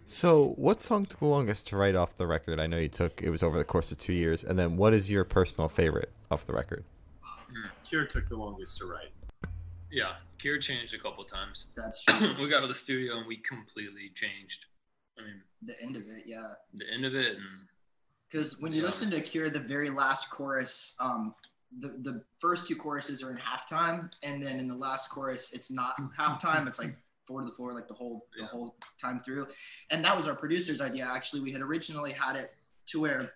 [0.07, 2.59] so what song took the longest to write off the record?
[2.59, 4.93] I know you took it was over the course of two years, and then what
[4.93, 6.83] is your personal favorite off the record?
[7.87, 9.11] Cure took the longest to write.
[9.91, 11.67] Yeah, Cure changed a couple times.
[11.75, 12.35] That's true.
[12.41, 14.65] we got to the studio and we completely changed.
[15.17, 16.53] I mean, The end of it, yeah.
[16.73, 17.37] the end of it
[18.29, 18.87] Because when you Yeah.
[18.87, 21.33] listen to Cure, the very last chorus, um,
[21.79, 25.69] the the first two choruses are in halftime, and then in the last chorus, it's
[25.71, 26.67] not halftime.
[26.67, 28.47] It's like four to the floor, like the whole the Yeah.
[28.47, 29.47] whole time through.
[29.89, 31.05] And that was our producer's idea.
[31.05, 32.55] Actually, we had originally had it
[32.87, 33.33] to where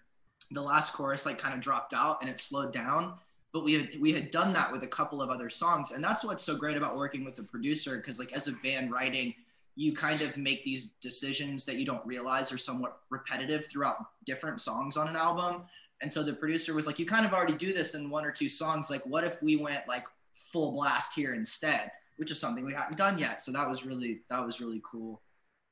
[0.52, 3.20] the last chorus like kind of dropped out and it slowed down.
[3.52, 6.24] But we had we had done that with a couple of other songs, and that's
[6.24, 7.98] what's so great about working with a producer.
[7.98, 9.36] Because like as a band writing,
[9.76, 14.60] you kind of make these decisions that you don't realize are somewhat repetitive throughout different
[14.60, 15.64] songs on an album.
[16.02, 18.32] And so the producer was like, "You kind of already do this in one or
[18.32, 18.90] two songs.
[18.90, 22.98] Like, what if we went like full blast here instead?" Which is something we hadn't
[22.98, 23.42] done yet.
[23.42, 25.22] So that was really that was really cool.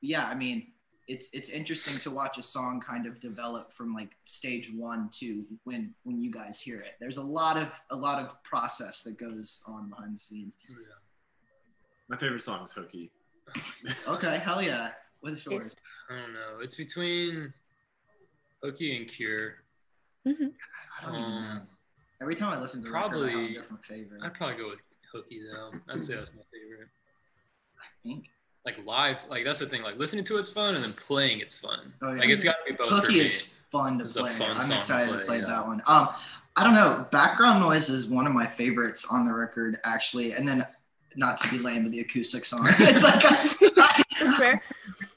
[0.00, 0.72] But yeah, I mean,
[1.08, 5.44] it's it's interesting to watch a song kind of develop from like stage one to
[5.64, 6.92] when when you guys hear it.
[7.00, 10.56] There's a lot of a lot of process that goes on behind the scenes.
[10.70, 10.74] Oh,
[12.08, 13.10] My favorite song is Hooky.
[14.06, 14.90] Okay, hell yeah,
[15.22, 15.74] with a short.
[16.10, 16.60] I don't know.
[16.62, 17.52] It's between
[18.62, 19.56] Hooky and Cure.
[20.26, 20.52] Mhm.
[21.00, 21.36] I don't even know.
[21.50, 21.68] Um,
[22.20, 24.22] Every time I listen to the record, I have a probably- different favorite.
[24.24, 24.82] I'd probably go with
[25.12, 25.70] Hooky though.
[25.88, 26.88] I'd say that's my favorite.
[27.78, 28.26] I think.
[28.64, 29.82] Like live, like that's the thing.
[29.82, 31.94] Like listening to it's fun, and then playing it's fun.
[32.02, 32.18] Oh, yeah.
[32.20, 34.32] Like it's got to be both for Hooky is fun to It's a play.
[34.32, 35.44] fun I'm song to excited to play, play, yeah.
[35.46, 35.80] that one.
[35.86, 36.08] Um,
[36.56, 37.06] I don't know.
[37.12, 40.32] Background noise is one of my favorites on the record, actually.
[40.32, 40.66] And then,
[41.16, 42.60] not to be lame, but the acoustic song.
[42.78, 44.62] it's like I, That's fair.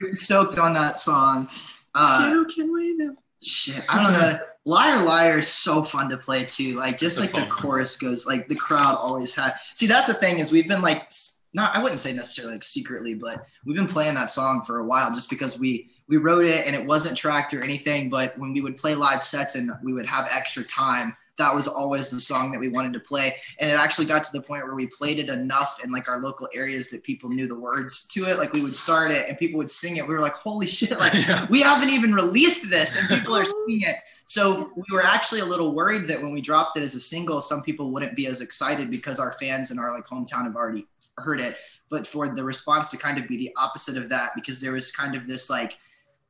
[0.04, 1.50] am stoked on that song.
[1.94, 3.14] Uh, you can wait now.
[3.42, 4.40] shit, I don't know.
[4.66, 6.76] Liar Liar is so fun to play too.
[6.78, 7.58] Like just It's a like the fun one.
[7.58, 9.54] chorus goes, like the crowd always had.
[9.76, 12.64] See, that's the thing is we've been like s- not I wouldn't say necessarily like
[12.64, 16.46] secretly, but we've been playing that song for a while just because we we wrote
[16.46, 18.10] it and it wasn't tracked or anything.
[18.10, 21.68] But when we would play live sets and we would have extra time, that was
[21.68, 23.36] always the song that we wanted to play.
[23.60, 26.20] And it actually got to the point where we played it enough in like our
[26.20, 28.38] local areas that people knew the words to it.
[28.38, 30.08] Like we would start it and people would sing it.
[30.08, 31.00] We were like, holy shit!
[31.00, 31.46] Like Yeah.
[31.50, 33.96] we haven't even released this and people are singing it.
[34.26, 37.42] So we were actually a little worried that when we dropped it as a single,
[37.42, 40.88] some people wouldn't be as excited because our fans in our like hometown have already
[41.18, 41.58] heard it.
[41.90, 44.92] But for the response to kind of be the opposite of that, because there was
[44.92, 45.78] kind of this like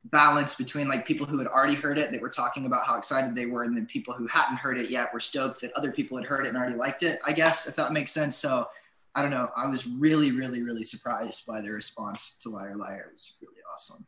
[0.06, 3.34] balance between like people who had already heard it that were talking about how excited
[3.34, 6.16] they were, and then people who hadn't heard it yet were stoked that other people
[6.16, 8.36] had heard it and already liked it, I guess, if that makes sense.
[8.36, 8.68] So
[9.14, 9.48] I don't know.
[9.56, 13.06] I was really, really, really surprised by the response to Liar Liar.
[13.08, 14.04] It was really awesome.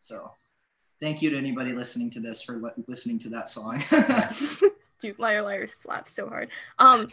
[0.00, 0.30] So
[1.00, 3.82] thank you to anybody listening to this for li- listening to that song.
[5.00, 6.50] Dude, Liar Liar slaps so hard.
[6.78, 7.08] Um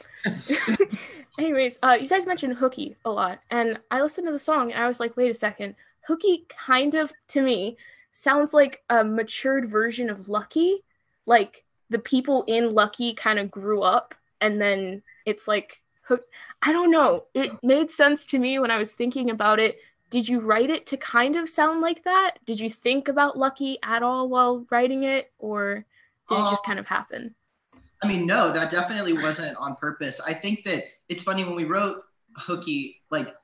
[1.40, 4.82] anyways, uh you guys mentioned Hooky a lot, and I listened to the song and
[4.82, 5.76] I was like, wait a second,
[6.08, 7.78] Hooky kind of to me
[8.12, 10.80] sounds like a matured version of Lucky.
[11.26, 15.82] Like the people in Lucky kind of grew up and then it's like
[16.62, 17.26] I don't know.
[17.34, 19.78] It made sense to me when I was thinking about it.
[20.10, 22.38] Did you write it to kind of sound like that?
[22.46, 25.86] Did you think about Lucky at all while writing it or
[26.28, 27.36] did it just Uh, kind of happen?
[28.04, 30.20] I mean, no, that definitely wasn't on purpose.
[30.26, 32.04] I think that it's funny when we wrote
[32.36, 33.36] Hooky, like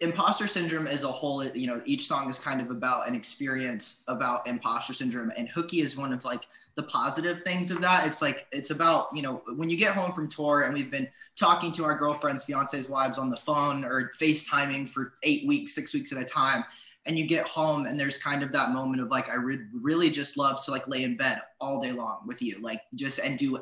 [0.00, 4.04] imposter syndrome as a whole, you know, each song is kind of about an experience
[4.06, 5.32] about imposter syndrome.
[5.36, 8.06] And Hooky is one of like the positive things of that.
[8.06, 11.08] It's like, it's about, you know, when you get home from tour and we've been
[11.34, 15.92] talking to our girlfriends, fiancés, wives on the phone or FaceTiming for eight weeks, six
[15.92, 16.64] weeks at a time.
[17.06, 20.10] And you get home and there's kind of that moment of like, I re- really
[20.10, 23.36] just love to like lay in bed all day long with you, like just and
[23.36, 23.58] do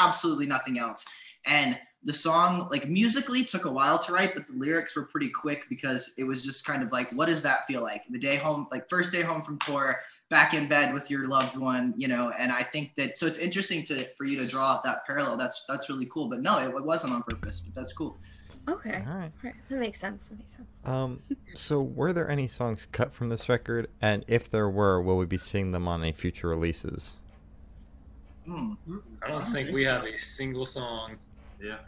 [0.00, 1.04] absolutely nothing else.
[1.44, 5.28] And the song, like musically, took a while to write, but the lyrics were pretty
[5.30, 8.04] quick because it was just kind of like, what does that feel like?
[8.10, 11.56] The day home, like first day home from tour, back in bed with your loved
[11.56, 12.32] one, you know.
[12.38, 15.36] And I think that so it's interesting to for you to draw out that parallel.
[15.36, 16.28] That's that's really cool.
[16.28, 17.60] But no, it, it wasn't on purpose.
[17.60, 18.18] But that's cool.
[18.68, 19.04] Okay.
[19.06, 19.24] All right.
[19.24, 19.54] All right.
[19.68, 20.28] That makes sense.
[20.28, 20.68] That makes sense.
[20.84, 21.22] Um,
[21.54, 23.88] so were there any songs cut from this record?
[24.00, 27.18] And if there were, will we be seeing them on any future releases?
[28.46, 28.72] Hmm.
[28.86, 29.90] I don't I don't think think we so.
[29.92, 31.16] have a single song
[31.62, 31.78] Yeah.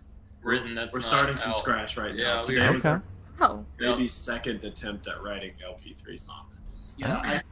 [0.46, 1.56] Written that's We're not starting from out.
[1.58, 2.38] scratch right Yeah, now.
[2.40, 2.94] we- Today was Okay.
[2.94, 3.02] our
[3.50, 6.62] Oh, maybe second attempt at writing LP3 songs.
[6.96, 7.42] Yeah, I,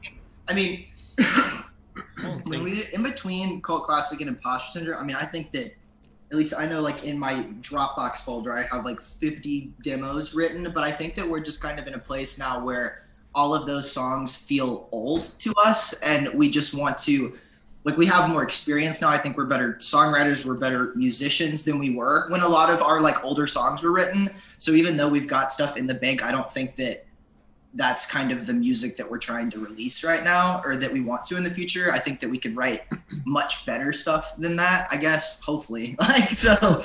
[0.48, 0.86] I mean,
[1.18, 5.50] don't when think- we in between cult classic and imposter syndrome, I mean, I think
[5.52, 5.74] that
[6.30, 10.70] at least I know, like in my Dropbox folder, I have like 50 demos written,
[10.74, 13.66] but I think that we're just kind of in a place now where all of
[13.66, 17.36] those songs feel old to us, and we just want to.
[17.84, 19.10] Like we have more experience now.
[19.10, 20.46] I think we're better songwriters.
[20.46, 23.92] We're better musicians than we were when a lot of our like older songs were
[23.92, 24.30] written.
[24.58, 27.04] So even though we've got stuff in the bank, I don't think that
[27.74, 31.00] that's kind of the music that we're trying to release right now or that we
[31.00, 32.82] want to in the future i think that we could write
[33.24, 36.80] much better stuff than that i guess hopefully like so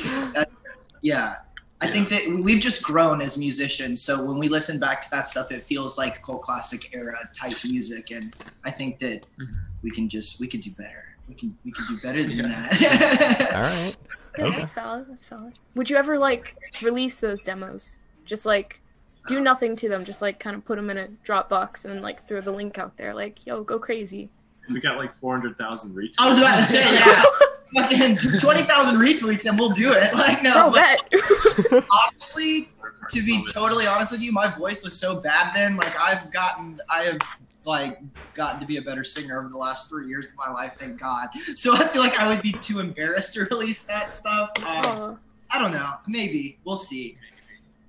[1.02, 1.36] yeah
[1.82, 5.28] i think that we've just grown as musicians so when we listen back to that
[5.28, 8.34] stuff it feels like cult classic era type music and
[8.66, 9.54] i think that mm-hmm.
[9.82, 12.50] we can just we could do better we can we could do better than All
[12.50, 13.98] that right.
[14.34, 14.58] okay, Okay.
[14.58, 15.06] that's valid.
[15.10, 15.54] That's valid.
[15.76, 18.00] Would you ever like release those demos?
[18.26, 18.82] Just like
[19.28, 19.42] do uh.
[19.42, 20.04] nothing to them.
[20.04, 22.98] Just like kind of put them in a Dropbox and like throw the link out
[22.98, 23.14] there.
[23.14, 24.30] Like, yo, go crazy.
[24.72, 26.14] We got like 400,000 retweets.
[26.20, 27.24] i was about to say yeah
[27.76, 32.70] Fucking 20,000 retweets and we'll do it like no but- honestly,
[33.10, 35.76] to be totally honest with you, my voice was so bad then.
[35.78, 37.20] Like I've gotten, I have
[37.66, 38.00] like
[38.34, 40.76] gotten to be a better singer over the last three years of my life.
[40.80, 41.30] Thank God.
[41.56, 44.50] So I feel like I would be too embarrassed to release that stuff.
[44.66, 45.20] Um,
[45.52, 45.92] I don't know.
[46.08, 47.18] Maybe we'll see.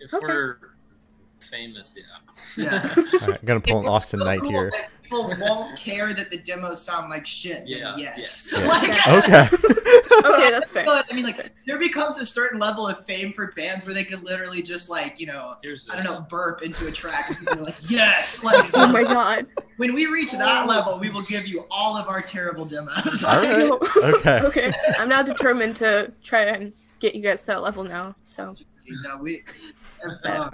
[0.01, 0.27] If Okay.
[0.27, 0.57] we're
[1.41, 2.63] famous, yeah.
[2.65, 2.95] Yeah.
[3.23, 3.45] All right.
[3.45, 4.71] Gonna pull an Austin Knight Cool here.
[4.73, 7.67] that People won't care that the demos sound like shit.
[7.67, 8.55] then Yeah, Yes.
[8.57, 8.67] yeah.
[8.69, 9.49] Like, Okay.
[10.25, 10.85] okay, that's fair.
[10.89, 14.23] I mean, like, there becomes a certain level of fame for bands where they could
[14.23, 15.89] literally just, like, you know, Here's.
[15.91, 18.45] I don't know, burp into a track and people like, yes!
[18.51, 19.47] Like, so Oh my god.
[19.79, 20.69] when we reach that oh.
[20.69, 23.25] level, we will give you all of our terrible demos.
[23.25, 23.71] All right.
[24.05, 24.41] Okay.
[24.43, 28.15] okay, I'm now determined to try and get you guys to that level now.
[28.23, 28.55] So
[28.89, 29.43] no, we,
[30.25, 30.51] uh,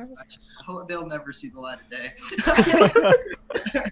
[0.88, 2.12] they'll never see the light of day.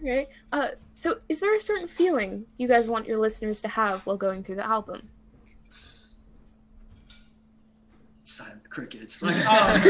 [0.00, 0.26] okay.
[0.52, 4.16] Uh, so is there a certain feeling you guys want your listeners to have while
[4.16, 5.08] going through the album?
[8.22, 9.22] Silent crickets.
[9.22, 9.82] Like, um,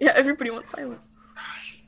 [0.00, 1.00] Yeah, everybody wants silence.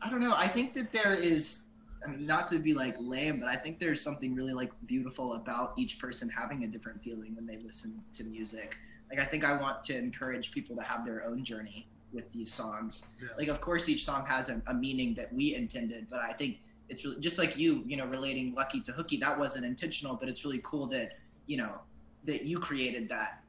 [0.02, 0.34] I don't know.
[0.36, 1.62] I think that there is.
[2.06, 5.34] I mean, not to be like lame, but I think there's something really like beautiful
[5.34, 8.76] about each person having a different feeling when they listen to music.
[9.08, 12.52] Like, I think I want to encourage people to have their own journey with these
[12.52, 13.04] songs.
[13.20, 13.28] Yeah.
[13.36, 16.58] Like, of course, each song has a, a meaning that we intended, but I think
[16.88, 19.16] it's really, just like you, you know, relating Lucky to Hooky.
[19.16, 21.78] That wasn't intentional, but it's really cool that you know
[22.24, 23.42] that you created that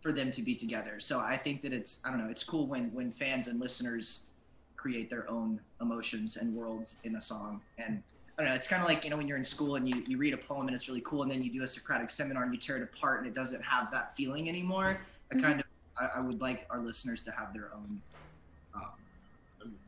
[0.00, 1.00] for them to be together.
[1.00, 4.26] So I think that it's I don't know, it's cool when when fans and listeners
[4.76, 7.60] create their own emotions and worlds in a song.
[7.78, 8.02] And
[8.38, 10.02] I don't know, it's kind of like you know when you're in school and you
[10.06, 12.42] you read a poem and it's really cool, and then you do a Socratic seminar
[12.44, 15.00] and you tear it apart and it doesn't have that feeling anymore.
[15.30, 15.42] I Mhm.
[15.42, 15.66] kind of
[15.98, 18.00] I, I would like our listeners to have their own.
[18.74, 18.82] Um,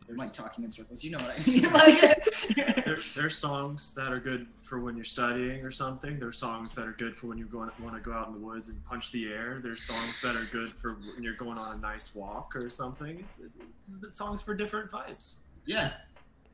[0.08, 1.62] I'm like talking in circles, you know what I mean?
[1.72, 6.18] like, there, there's songs that are good for when you're studying or something.
[6.18, 8.68] There's songs that are good for when you want to go out in the woods
[8.68, 9.60] and punch the air.
[9.62, 13.20] There's songs that are good for when you're going on a nice walk or something.
[13.20, 13.38] It's,
[13.78, 15.36] it's, it's songs for different vibes.
[15.66, 15.92] yeah,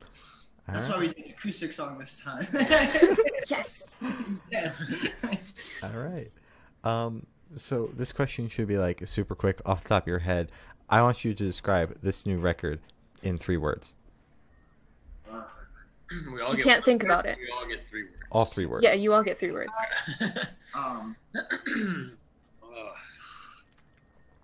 [0.02, 0.94] All that's right.
[0.96, 2.46] why we did an acoustic song this time.
[3.48, 3.98] Yes.
[4.52, 4.92] yes.
[5.82, 6.30] All right.
[6.84, 10.50] Um, so this question should be like super quick off the top of your head.
[10.88, 12.80] I want you to describe this new record
[13.22, 13.94] in three words.
[16.32, 17.36] we all You get can't think about it.
[17.38, 18.14] We all get three words.
[18.30, 18.84] All three words.
[18.84, 19.72] Yeah, you all get three words.
[20.76, 21.54] Um, Ugh.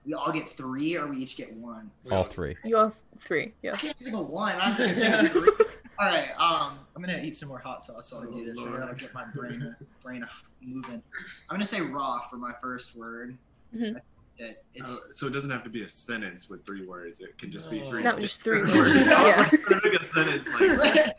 [0.06, 1.90] we all get three, or we each get one.
[2.10, 2.56] All three.
[2.64, 3.52] You all three.
[3.62, 3.74] Yeah.
[3.74, 4.54] I can't think of one.
[4.58, 5.66] I'm gonna think of three.
[5.98, 6.28] All right.
[6.38, 8.58] Um, I'm gonna eat some more hot sauce while I do this.
[8.60, 10.26] Oh, So that'll get my brain brain
[10.60, 11.02] moving.
[11.48, 13.36] I'm gonna say raw for my first word.
[13.74, 13.96] Mhm.
[13.96, 14.00] I
[14.42, 17.20] think it's Uh, so it doesn't have to be a sentence with three words.
[17.20, 18.02] It can just be three.
[18.02, 19.06] No, just three different words.
[19.08, 19.48] I was Yeah.
[19.70, 21.16] like, make a sentence like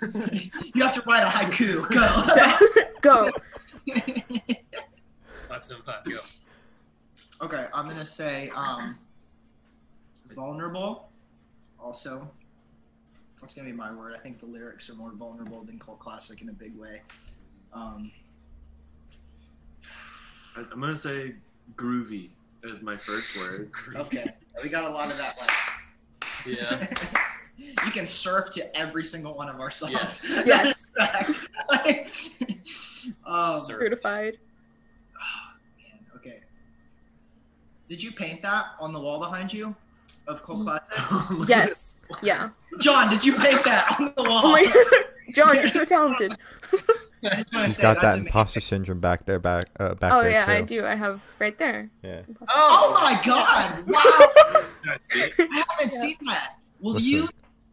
[0.74, 1.88] you have to write a haiku.
[3.02, 3.30] Go.
[5.48, 6.18] Five, seven, five, go.
[7.42, 7.66] okay.
[7.74, 8.96] I'm gonna say um,
[10.30, 11.10] vulnerable.
[11.80, 12.30] Also,
[13.42, 14.14] that's gonna be my word.
[14.16, 17.02] I think the lyrics are more vulnerable than cult classic in a big way.
[17.74, 18.12] Um,
[20.56, 21.34] I- I'm gonna say
[21.74, 22.30] groovy
[22.68, 23.72] as my first word.
[23.96, 24.32] okay.
[24.62, 25.38] We got a lot of that.
[25.40, 25.50] Like,
[26.46, 26.86] Yeah.
[27.56, 29.92] you can surf to every single one of our songs.
[30.46, 30.90] Yes.
[30.94, 32.28] That is fact.
[33.26, 33.66] um, Surf.
[33.80, 34.38] Certified.
[35.78, 36.40] man, okay.
[37.88, 39.74] Did you paint that on the wall behind you
[40.32, 41.48] of Cult Classic?
[41.48, 42.04] Yes.
[42.22, 42.50] Yeah.
[42.80, 44.40] John, did you paint that on the wall?
[44.44, 44.64] Oh my
[45.34, 46.32] John, you're so talented.
[47.24, 48.26] I just She's say got that amazing.
[48.26, 50.52] imposter syndrome back there, back uh, back Oh there yeah, too.
[50.52, 50.84] I do.
[50.84, 51.88] I have right there.
[52.02, 52.10] Yeah.
[52.16, 52.52] It's impossible.
[52.60, 53.86] Oh my god!
[53.86, 54.00] Wow,
[54.84, 55.86] I haven't Yeah.
[55.86, 56.56] seen that.
[56.80, 57.08] Will Listen.
[57.08, 57.28] you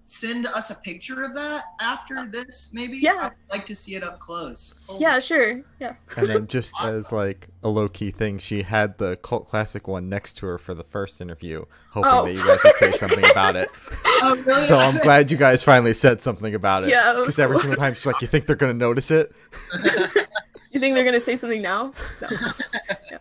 [0.10, 2.72] send us a picture of that after this?
[2.74, 2.98] Maybe.
[2.98, 3.30] Yeah.
[3.32, 4.84] I'd like to see it up close.
[4.88, 5.62] Holy Yeah, sure.
[5.80, 5.96] Yeah.
[6.18, 10.10] And then just as like a low key thing, she had the cult classic one
[10.10, 12.26] next to her for the first interview, hoping Oh.
[12.26, 13.70] that you guys would say something about it.
[14.22, 14.62] Oh, really?
[14.64, 16.90] So I'm glad you guys finally said something about it.
[16.90, 19.32] Yeah, Because every single time she's like, "You think they're gonna notice it?"
[20.72, 21.94] You think they're gonna say something now?
[22.22, 22.28] No.
[22.32, 23.18] Yeah.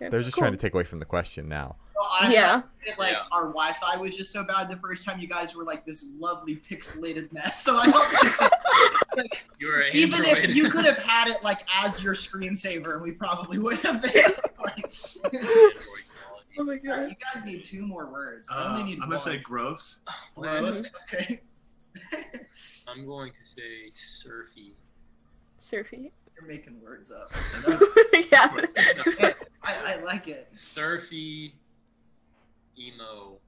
[0.00, 0.42] Yeah, They're just cool.
[0.42, 1.76] trying to take away from the question now.
[2.06, 2.60] Well, I Yeah.
[2.60, 3.22] thought, like Yeah.
[3.32, 6.56] our Wi-Fi was just so bad the first time you guys were like this lovely
[6.56, 7.62] pixelated mess.
[7.66, 8.08] So I don't
[9.16, 10.44] think You're an even android.
[10.44, 14.02] if you could have had it like as your screensaver, and we probably would have
[14.02, 14.12] been.
[14.64, 14.92] like,
[16.58, 17.08] Oh my Yeah, god.
[17.10, 18.48] you guys need two more words.
[18.50, 19.18] I Uh, only I'm need gonna one.
[19.18, 19.96] say growth.
[20.36, 21.40] Growth, Okay.
[22.86, 24.74] I'm going to say surfy.
[25.58, 26.12] Surfy.
[26.38, 27.32] You're making words up.
[28.30, 28.54] yeah.
[29.18, 30.48] I, I like it.
[30.52, 31.54] Surfy,
[32.78, 33.38] emo,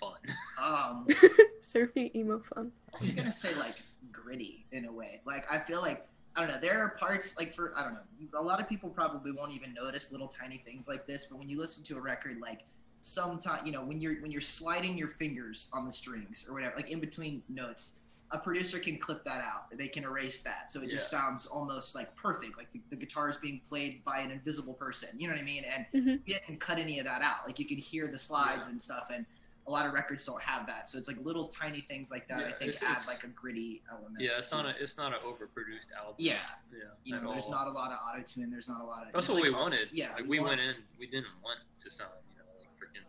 [0.00, 0.16] fun.
[0.60, 1.06] Um,
[1.60, 2.72] Surfy emo fun.
[2.88, 5.20] I was gonna say like gritty in a way.
[5.26, 6.60] Like I feel like I don't know.
[6.60, 8.00] There are parts like for I don't know.
[8.34, 11.48] A lot of people probably won't even notice little tiny things like this, but when
[11.48, 12.60] you listen to a record, like
[13.02, 16.74] sometimes you know when you're when you're sliding your fingers on the strings or whatever,
[16.76, 17.98] like in between notes,
[18.32, 19.70] a producer can clip that out.
[19.76, 22.56] They can erase that, so it just sounds almost like perfect.
[22.56, 25.08] Like the, the guitar is being played by an invisible person.
[25.16, 25.64] You know what I mean?
[25.64, 26.20] And Mhm.
[26.26, 27.46] we didn't cut any of that out.
[27.46, 29.26] Like you can hear the slides and stuff and.
[29.66, 32.38] A lot of records don't have that, so it's like little tiny things like that.
[32.44, 34.18] I think it's- add like a gritty element.
[34.18, 36.14] Yeah, it's not a it's not an overproduced album.
[36.16, 36.38] Yeah,
[36.72, 36.78] Yeah.
[37.04, 37.50] you know, there's all.
[37.52, 38.50] not a lot of auto tune.
[38.50, 39.12] There's not a lot of.
[39.12, 39.88] That's what like, we wanted.
[39.92, 43.04] Yeah, Like we want- went in, we didn't want to sound, you know, like freaking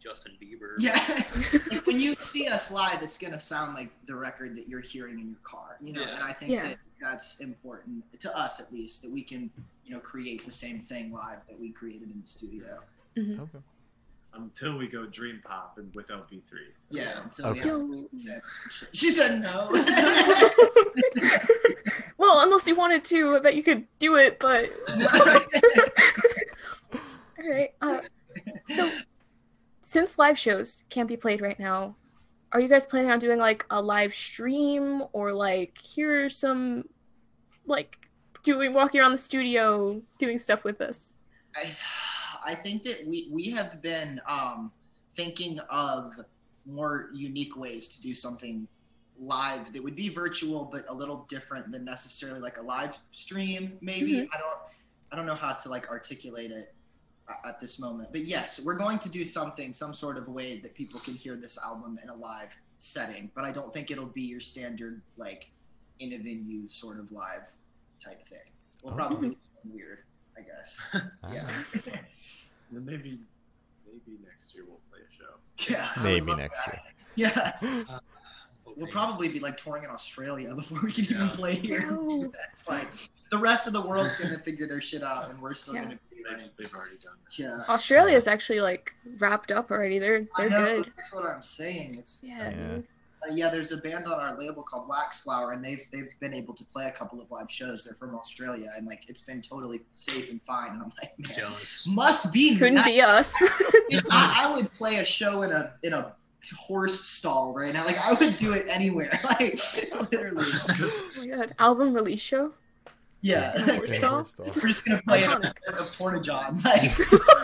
[0.00, 0.74] Justin Bieber.
[0.78, 0.98] Yeah,
[1.70, 5.18] like when you see us live, it's gonna sound like the record that you're hearing
[5.20, 5.76] in your car.
[5.80, 6.14] You know, Yeah.
[6.14, 6.68] and I think Yeah.
[6.68, 9.50] that that's important to us at least that we can,
[9.84, 12.80] you know, create the same thing live that we created in the studio.
[13.18, 13.58] Okay.
[14.32, 16.42] Until we go dream pop and with LP3.
[16.78, 16.96] So.
[16.96, 17.22] Yeah, Yeah.
[17.22, 17.60] until Okay.
[17.62, 17.68] we
[18.12, 18.32] Yo.
[18.32, 18.42] have.
[18.92, 19.68] She said no.
[22.16, 24.70] well, unless you wanted to, I bet you could do it, but
[27.38, 27.74] alright.
[27.82, 28.00] Uh,
[28.68, 28.90] so
[29.90, 31.96] since live shows can't be played right now,
[32.52, 36.84] are you guys planning on doing like a live stream or like here's some
[37.66, 37.96] like
[38.44, 41.18] doing walking around the studio doing stuff with us?
[41.56, 41.74] I,
[42.46, 44.70] I think that we we have been um,
[45.10, 46.14] thinking of
[46.64, 48.68] more unique ways to do something
[49.18, 53.76] live that would be virtual but a little different than necessarily like a live stream
[53.82, 54.28] maybe Mhm.
[54.32, 54.60] i don't
[55.12, 56.74] i don't know how to like articulate it
[57.46, 60.74] at this moment but yes we're going to do something some sort of way that
[60.74, 64.22] people can hear this album in a live setting but i don't think it'll be
[64.22, 65.50] your standard like
[65.98, 67.48] in a venue sort of live
[68.02, 68.38] type thing
[68.82, 68.96] we'll oh.
[68.96, 69.98] probably do something weird
[70.38, 71.32] i guess ah.
[71.32, 71.48] yeah
[72.72, 73.18] then maybe
[73.90, 75.70] maybe next year we'll play a show.
[75.70, 75.90] Yeah.
[76.02, 76.82] Maybe next that.
[77.16, 77.52] Yeah.
[77.60, 77.96] Hoping.
[78.76, 81.90] We'll probably be like touring in Australia before we can even play here.
[81.90, 82.30] No.
[82.40, 82.88] That's like
[83.30, 85.82] the rest of the world's gonna figure their shit out and we're still Yeah.
[85.84, 87.38] gonna be They've, like they've already done that.
[87.38, 87.64] Yeah.
[87.68, 89.98] Australia's actually like wrapped up already.
[89.98, 90.92] They're they're know, good.
[90.96, 91.96] That's what I'm saying.
[91.98, 92.50] It's Yeah.
[92.50, 92.78] Yeah.
[93.26, 96.34] uh, yeah, there's a band on our label called Wax Flower, and they've they've been
[96.34, 97.84] able to play a couple of live shows.
[97.84, 100.72] They're from Australia, and like it's been totally safe and fine.
[100.72, 101.86] And I'm like, man, jealous.
[101.86, 102.84] must be Couldn't nice.
[102.86, 103.34] be us.
[104.10, 106.12] I, I would play a show in a in a
[106.58, 107.84] horse stall right now.
[107.84, 109.18] Like I would do it anywhere.
[109.24, 109.58] Like
[110.10, 110.44] literally.
[110.68, 111.54] oh my god.
[111.58, 112.52] Album release show?
[113.22, 113.52] Yeah.
[113.74, 114.10] Horse Yeah, stall?
[114.14, 114.46] horse stall.
[114.46, 115.54] We're just gonna play in a, Iconic.
[115.68, 116.58] in a porta john.
[116.64, 116.96] Like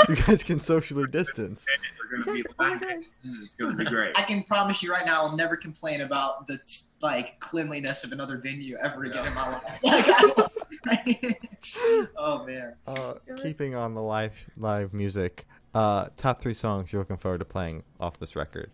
[0.08, 1.66] You guys can socially distance.
[2.10, 2.54] We're gonna be Exactly.
[2.58, 2.80] Oh my live.
[2.80, 3.04] God.
[3.42, 4.18] It's gonna be great.
[4.18, 6.58] I can promise you right now, I'll never complain about the
[7.02, 9.80] like cleanliness of another venue ever again in my life.
[9.84, 12.74] Like, I don't, oh man.
[12.86, 17.44] Uh, keeping on the live live music, uh, top three songs you're looking forward to
[17.44, 18.70] playing off this record.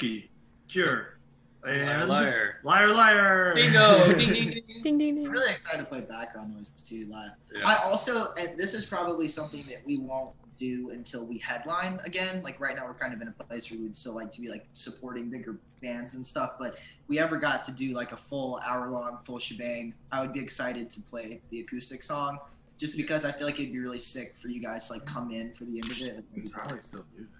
[0.00, 0.30] Cookie,
[0.68, 1.18] Cure,
[1.62, 2.60] Liar, and liar.
[2.64, 3.52] liar, liar.
[3.54, 4.10] Bingo!
[4.16, 4.62] ding, ding, ding.
[4.82, 7.32] Ding ding I'm really excited to play background noise too live.
[7.54, 7.64] Yeah.
[7.66, 12.42] I also, and this is probably something that we won't do until we headline again.
[12.42, 14.48] Like right now, we're kind of in a place where we'd still like to be
[14.48, 16.52] like supporting bigger bands and stuff.
[16.58, 20.22] But if we ever got to do like a full hour long, full shebang, I
[20.22, 22.38] would be excited to play the acoustic song.
[22.78, 25.30] Just because I feel like it'd be really sick for you guys to like come
[25.30, 26.00] in for the end of it.
[26.00, 27.39] and You maybe- could probably still do that.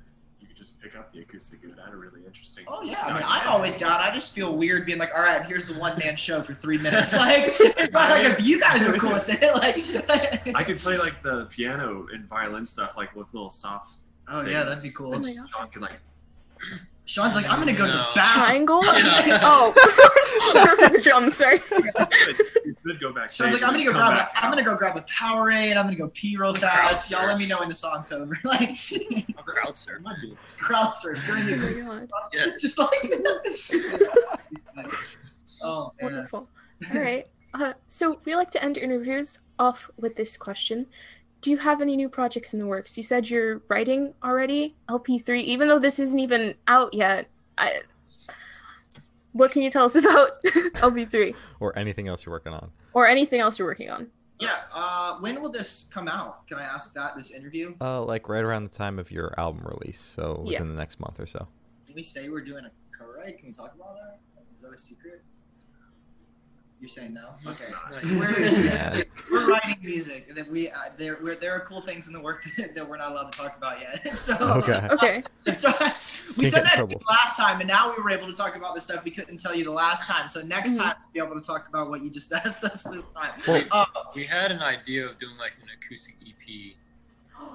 [0.60, 1.60] You could just pick up the acoustic.
[1.62, 2.64] It would add a really interesting.
[2.68, 3.22] Oh yeah, I mean.
[3.24, 3.92] I'm always down.
[3.98, 6.76] I just feel weird being like, all right, here's the one man show for three
[6.76, 7.16] minutes.
[7.20, 9.40] Like, it's not like if you guys are cool with it.
[9.54, 13.98] Like, I could play like the piano and violin stuff, like with little soft.
[14.28, 14.96] oh yeah, that'd be things.
[14.96, 15.10] cool.
[15.10, 15.50] Oh And my gosh.
[15.50, 15.98] Sean could like
[17.06, 18.44] Sean's like, I'm gonna go to the bathroom.
[18.44, 18.82] Triangle?
[19.26, 19.38] Yeah.
[19.42, 19.72] Oh,
[20.54, 21.34] those are the drums.
[21.36, 21.60] Sorry.
[22.64, 23.30] You could go back.
[23.30, 25.76] Sean's like, I'm gonna go grab a, I'm gonna go grab a Powerade.
[25.76, 27.10] I'm gonna go pee real fast.
[27.10, 28.38] Y'all let me know when the song's over.
[28.44, 28.70] Like
[29.36, 30.02] I'll crowd surf.
[30.56, 32.08] crowd surf during Oh the my God.
[32.32, 32.46] Yeah.
[32.58, 32.90] just like
[35.62, 36.12] oh man.
[36.12, 36.48] Wonderful.
[36.94, 37.26] All right.
[37.54, 40.86] Uh, so we like to end interviews off with this question.
[41.40, 42.96] Do you have any new projects in the works?
[42.98, 47.28] You said you're writing already, LP3, even though this isn't even out yet.
[47.56, 47.80] I,
[49.32, 52.70] what can you tell us about LP3 or anything else you're working on.
[52.92, 54.08] or anything else you're working on?
[54.38, 54.56] Yeah.
[54.74, 56.46] Uh, when will this come out?
[56.46, 57.74] Can I ask that this interview?
[57.80, 60.58] Uh, like right around the time of your album release, so Yeah.
[60.58, 61.46] within the next month or so.
[61.86, 63.38] Can we say we're doing a co-write?
[63.38, 64.18] Can we talk about that?
[64.54, 65.22] Is that a secret?
[66.80, 67.34] You're saying no?
[67.46, 67.64] Okay.
[67.70, 68.02] not.
[68.04, 69.02] We're, Yeah.
[69.30, 72.20] we're writing music, and then we uh, there we're, there are cool things in the
[72.20, 74.16] work that we're not allowed to talk about yet.
[74.16, 74.88] So Okay.
[74.92, 75.22] Okay.
[75.52, 75.68] So
[76.38, 77.02] we Can't said that to you trouble.
[77.08, 79.54] last time, and now we were able to talk about the stuff we couldn't tell
[79.54, 80.26] you the last time.
[80.26, 80.78] So next Mhm.
[80.78, 83.32] time we'll be able to talk about what you just asked us this time.
[83.46, 83.84] Well- Uh,
[84.16, 86.76] We had an idea of doing like an acoustic EP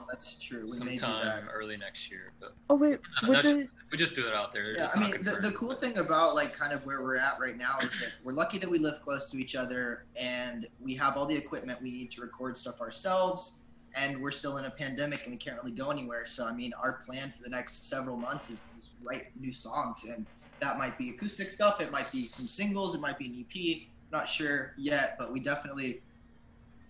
[0.08, 0.66] that's true.
[0.72, 1.00] We may do that.
[1.00, 4.34] sometime early next year, but Oh wait, No, would that's- the we just do it
[4.34, 4.74] out there.
[4.74, 7.58] Yeah, I mean, the, the cool thing about like kind of where we're at right
[7.58, 11.18] now is that we're lucky that we live close to each other and we have
[11.18, 13.60] all the equipment we need to record stuff ourselves.
[13.98, 16.26] And we're still in a pandemic and we can't really go anywhere.
[16.26, 20.04] So, I mean, our plan for the next several months is is write new songs.
[20.04, 20.26] And
[20.60, 23.88] that might be acoustic stuff, it might be some singles, it might be an EP.
[24.12, 26.02] Not sure yet, but we definitely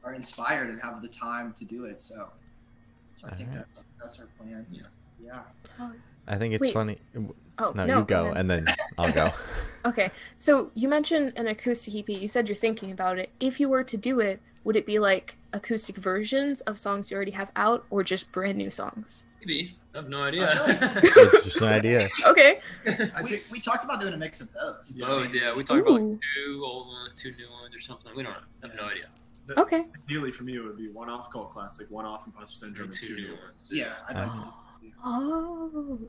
[0.04, 2.02] are inspired and have the time to do it.
[2.02, 2.30] So,
[3.16, 3.66] so I think Alright.
[3.76, 4.66] that, that's our plan.
[4.72, 4.82] Yeah.
[5.20, 5.40] Yeah.
[5.64, 6.00] solid.
[6.28, 6.74] I think it's Wait.
[6.74, 6.98] funny.
[7.58, 8.38] Oh No, no, you go, ahead.
[8.38, 9.32] and then I'll go.
[9.86, 12.10] Okay, so you mentioned an acoustic EP.
[12.10, 13.30] You said you're thinking about it.
[13.40, 17.16] If you were to do it, would it be like acoustic versions of songs you
[17.16, 19.26] already have out, or just brand new songs?
[19.42, 19.76] Maybe.
[19.94, 20.50] I have no idea.
[21.04, 22.10] it's just an idea.
[22.26, 22.60] Okay.
[23.24, 24.92] We, we talked about doing a mix of both.
[24.98, 25.56] Both, yeah.
[25.56, 26.12] We talked about Ooh.
[26.14, 28.12] like two old ones, two new ones, or something.
[28.16, 28.40] We don't know.
[28.64, 29.06] I have no idea.
[29.58, 29.86] Okay.
[30.06, 32.98] ideally for me it would be one off cult classic, one off imposter syndrome, and
[32.98, 33.70] two new ones.
[33.72, 34.54] Yeah, I'd like Oh.
[34.82, 34.88] to.
[35.04, 36.00] Oh.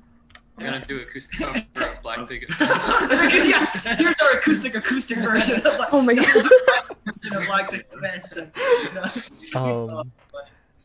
[0.58, 2.48] I'm gonna do acoustic cover of Black Picket.
[2.60, 3.66] yeah,
[3.96, 6.26] here's our acoustic acoustic version of like, Oh my god.
[7.04, 9.90] version of like the events and you know.
[9.90, 10.12] Um,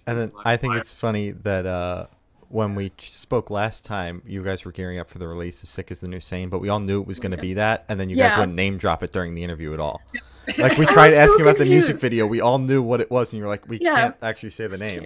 [0.08, 2.08] and then I think it's funny that uh,
[2.52, 5.92] when we spoke last time, you guys were gearing up for the release of "Sick
[5.92, 8.00] as the New Sane," but we all knew it was going to be that, and
[8.00, 10.02] then you guys wouldn't name drop it during the interview at all.
[10.58, 13.12] Like we tried was so asking about the music video, we all knew what it
[13.12, 13.96] was, and you were like, "We Yeah.
[13.96, 15.06] can't actually say the name."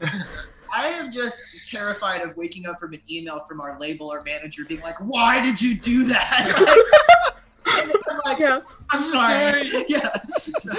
[0.74, 4.62] I am just terrified of waking up from an email from our label or manager
[4.68, 7.32] being like, "Why did you do that?"
[7.66, 8.60] and I'm like, Yeah.
[8.90, 10.10] "I'm sorry." yeah.
[10.38, 10.72] So,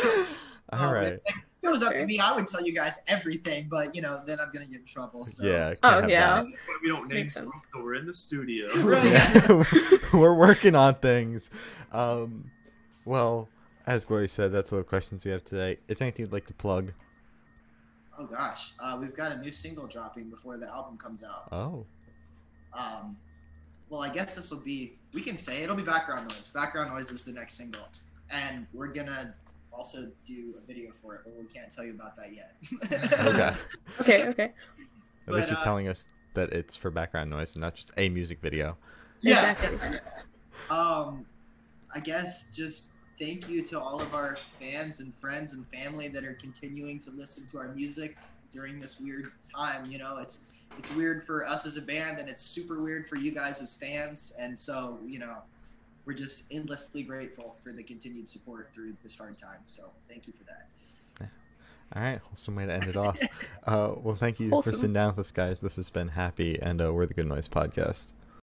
[0.71, 1.13] All um, right.
[1.13, 1.35] If if
[1.65, 4.39] it was up to me, I would tell you guys everything, but you know, then
[4.39, 5.25] I'm gonna get in trouble.
[5.25, 5.43] So.
[5.43, 5.73] Yeah.
[5.83, 6.43] Oh yeah.
[6.43, 6.45] that.
[6.67, 7.53] But we don't name Makes sense.
[7.53, 8.67] songs, so we're in the studio.
[8.83, 9.03] Right.
[9.05, 9.63] Yeah.
[10.13, 11.49] we're working on things.
[11.91, 12.49] Um,
[13.05, 13.47] well,
[13.87, 15.77] as Glory said, that's all the questions we have today.
[15.87, 16.91] Is there anything you'd like to plug?
[18.17, 21.49] Oh gosh, uh, we've got a new single dropping before the album comes out.
[21.51, 21.85] Oh,
[22.73, 23.17] Um,
[23.89, 24.97] well, I guess this will be.
[25.13, 26.49] We can say it'll be background noise.
[26.49, 27.87] Background noise is the next single,
[28.29, 29.35] and we're gonna
[29.75, 32.55] also do a video for it, but we can't tell you about that yet.
[33.27, 33.53] okay.
[34.01, 34.27] Okay.
[34.27, 34.51] Okay.
[35.27, 38.09] At least you're uh, telling us that it's for background noise and not just a
[38.09, 38.77] music video.
[39.21, 39.51] Yeah.
[39.51, 39.99] Exactly.
[40.69, 41.25] Um,
[41.93, 46.23] I guess just thank you to all of our fans and friends and family that
[46.23, 48.17] are continuing to listen to our music
[48.51, 49.85] during this weird time.
[49.85, 50.39] You know, it's
[50.77, 53.73] it's weird for us as a band, and it's super weird for you guys as
[53.73, 54.33] fans.
[54.37, 55.37] And so, you know,
[56.05, 59.59] we're just endlessly grateful for the continued support through this hard time.
[59.65, 60.67] So, thank you for that.
[61.95, 63.19] All right, wholesome way to end it off.
[63.67, 64.73] Uh, well, thank you Wholesome.
[64.73, 65.59] for sitting down with us, guys.
[65.59, 68.09] This has been Happy, and uh, we're the Good Noise Podcast.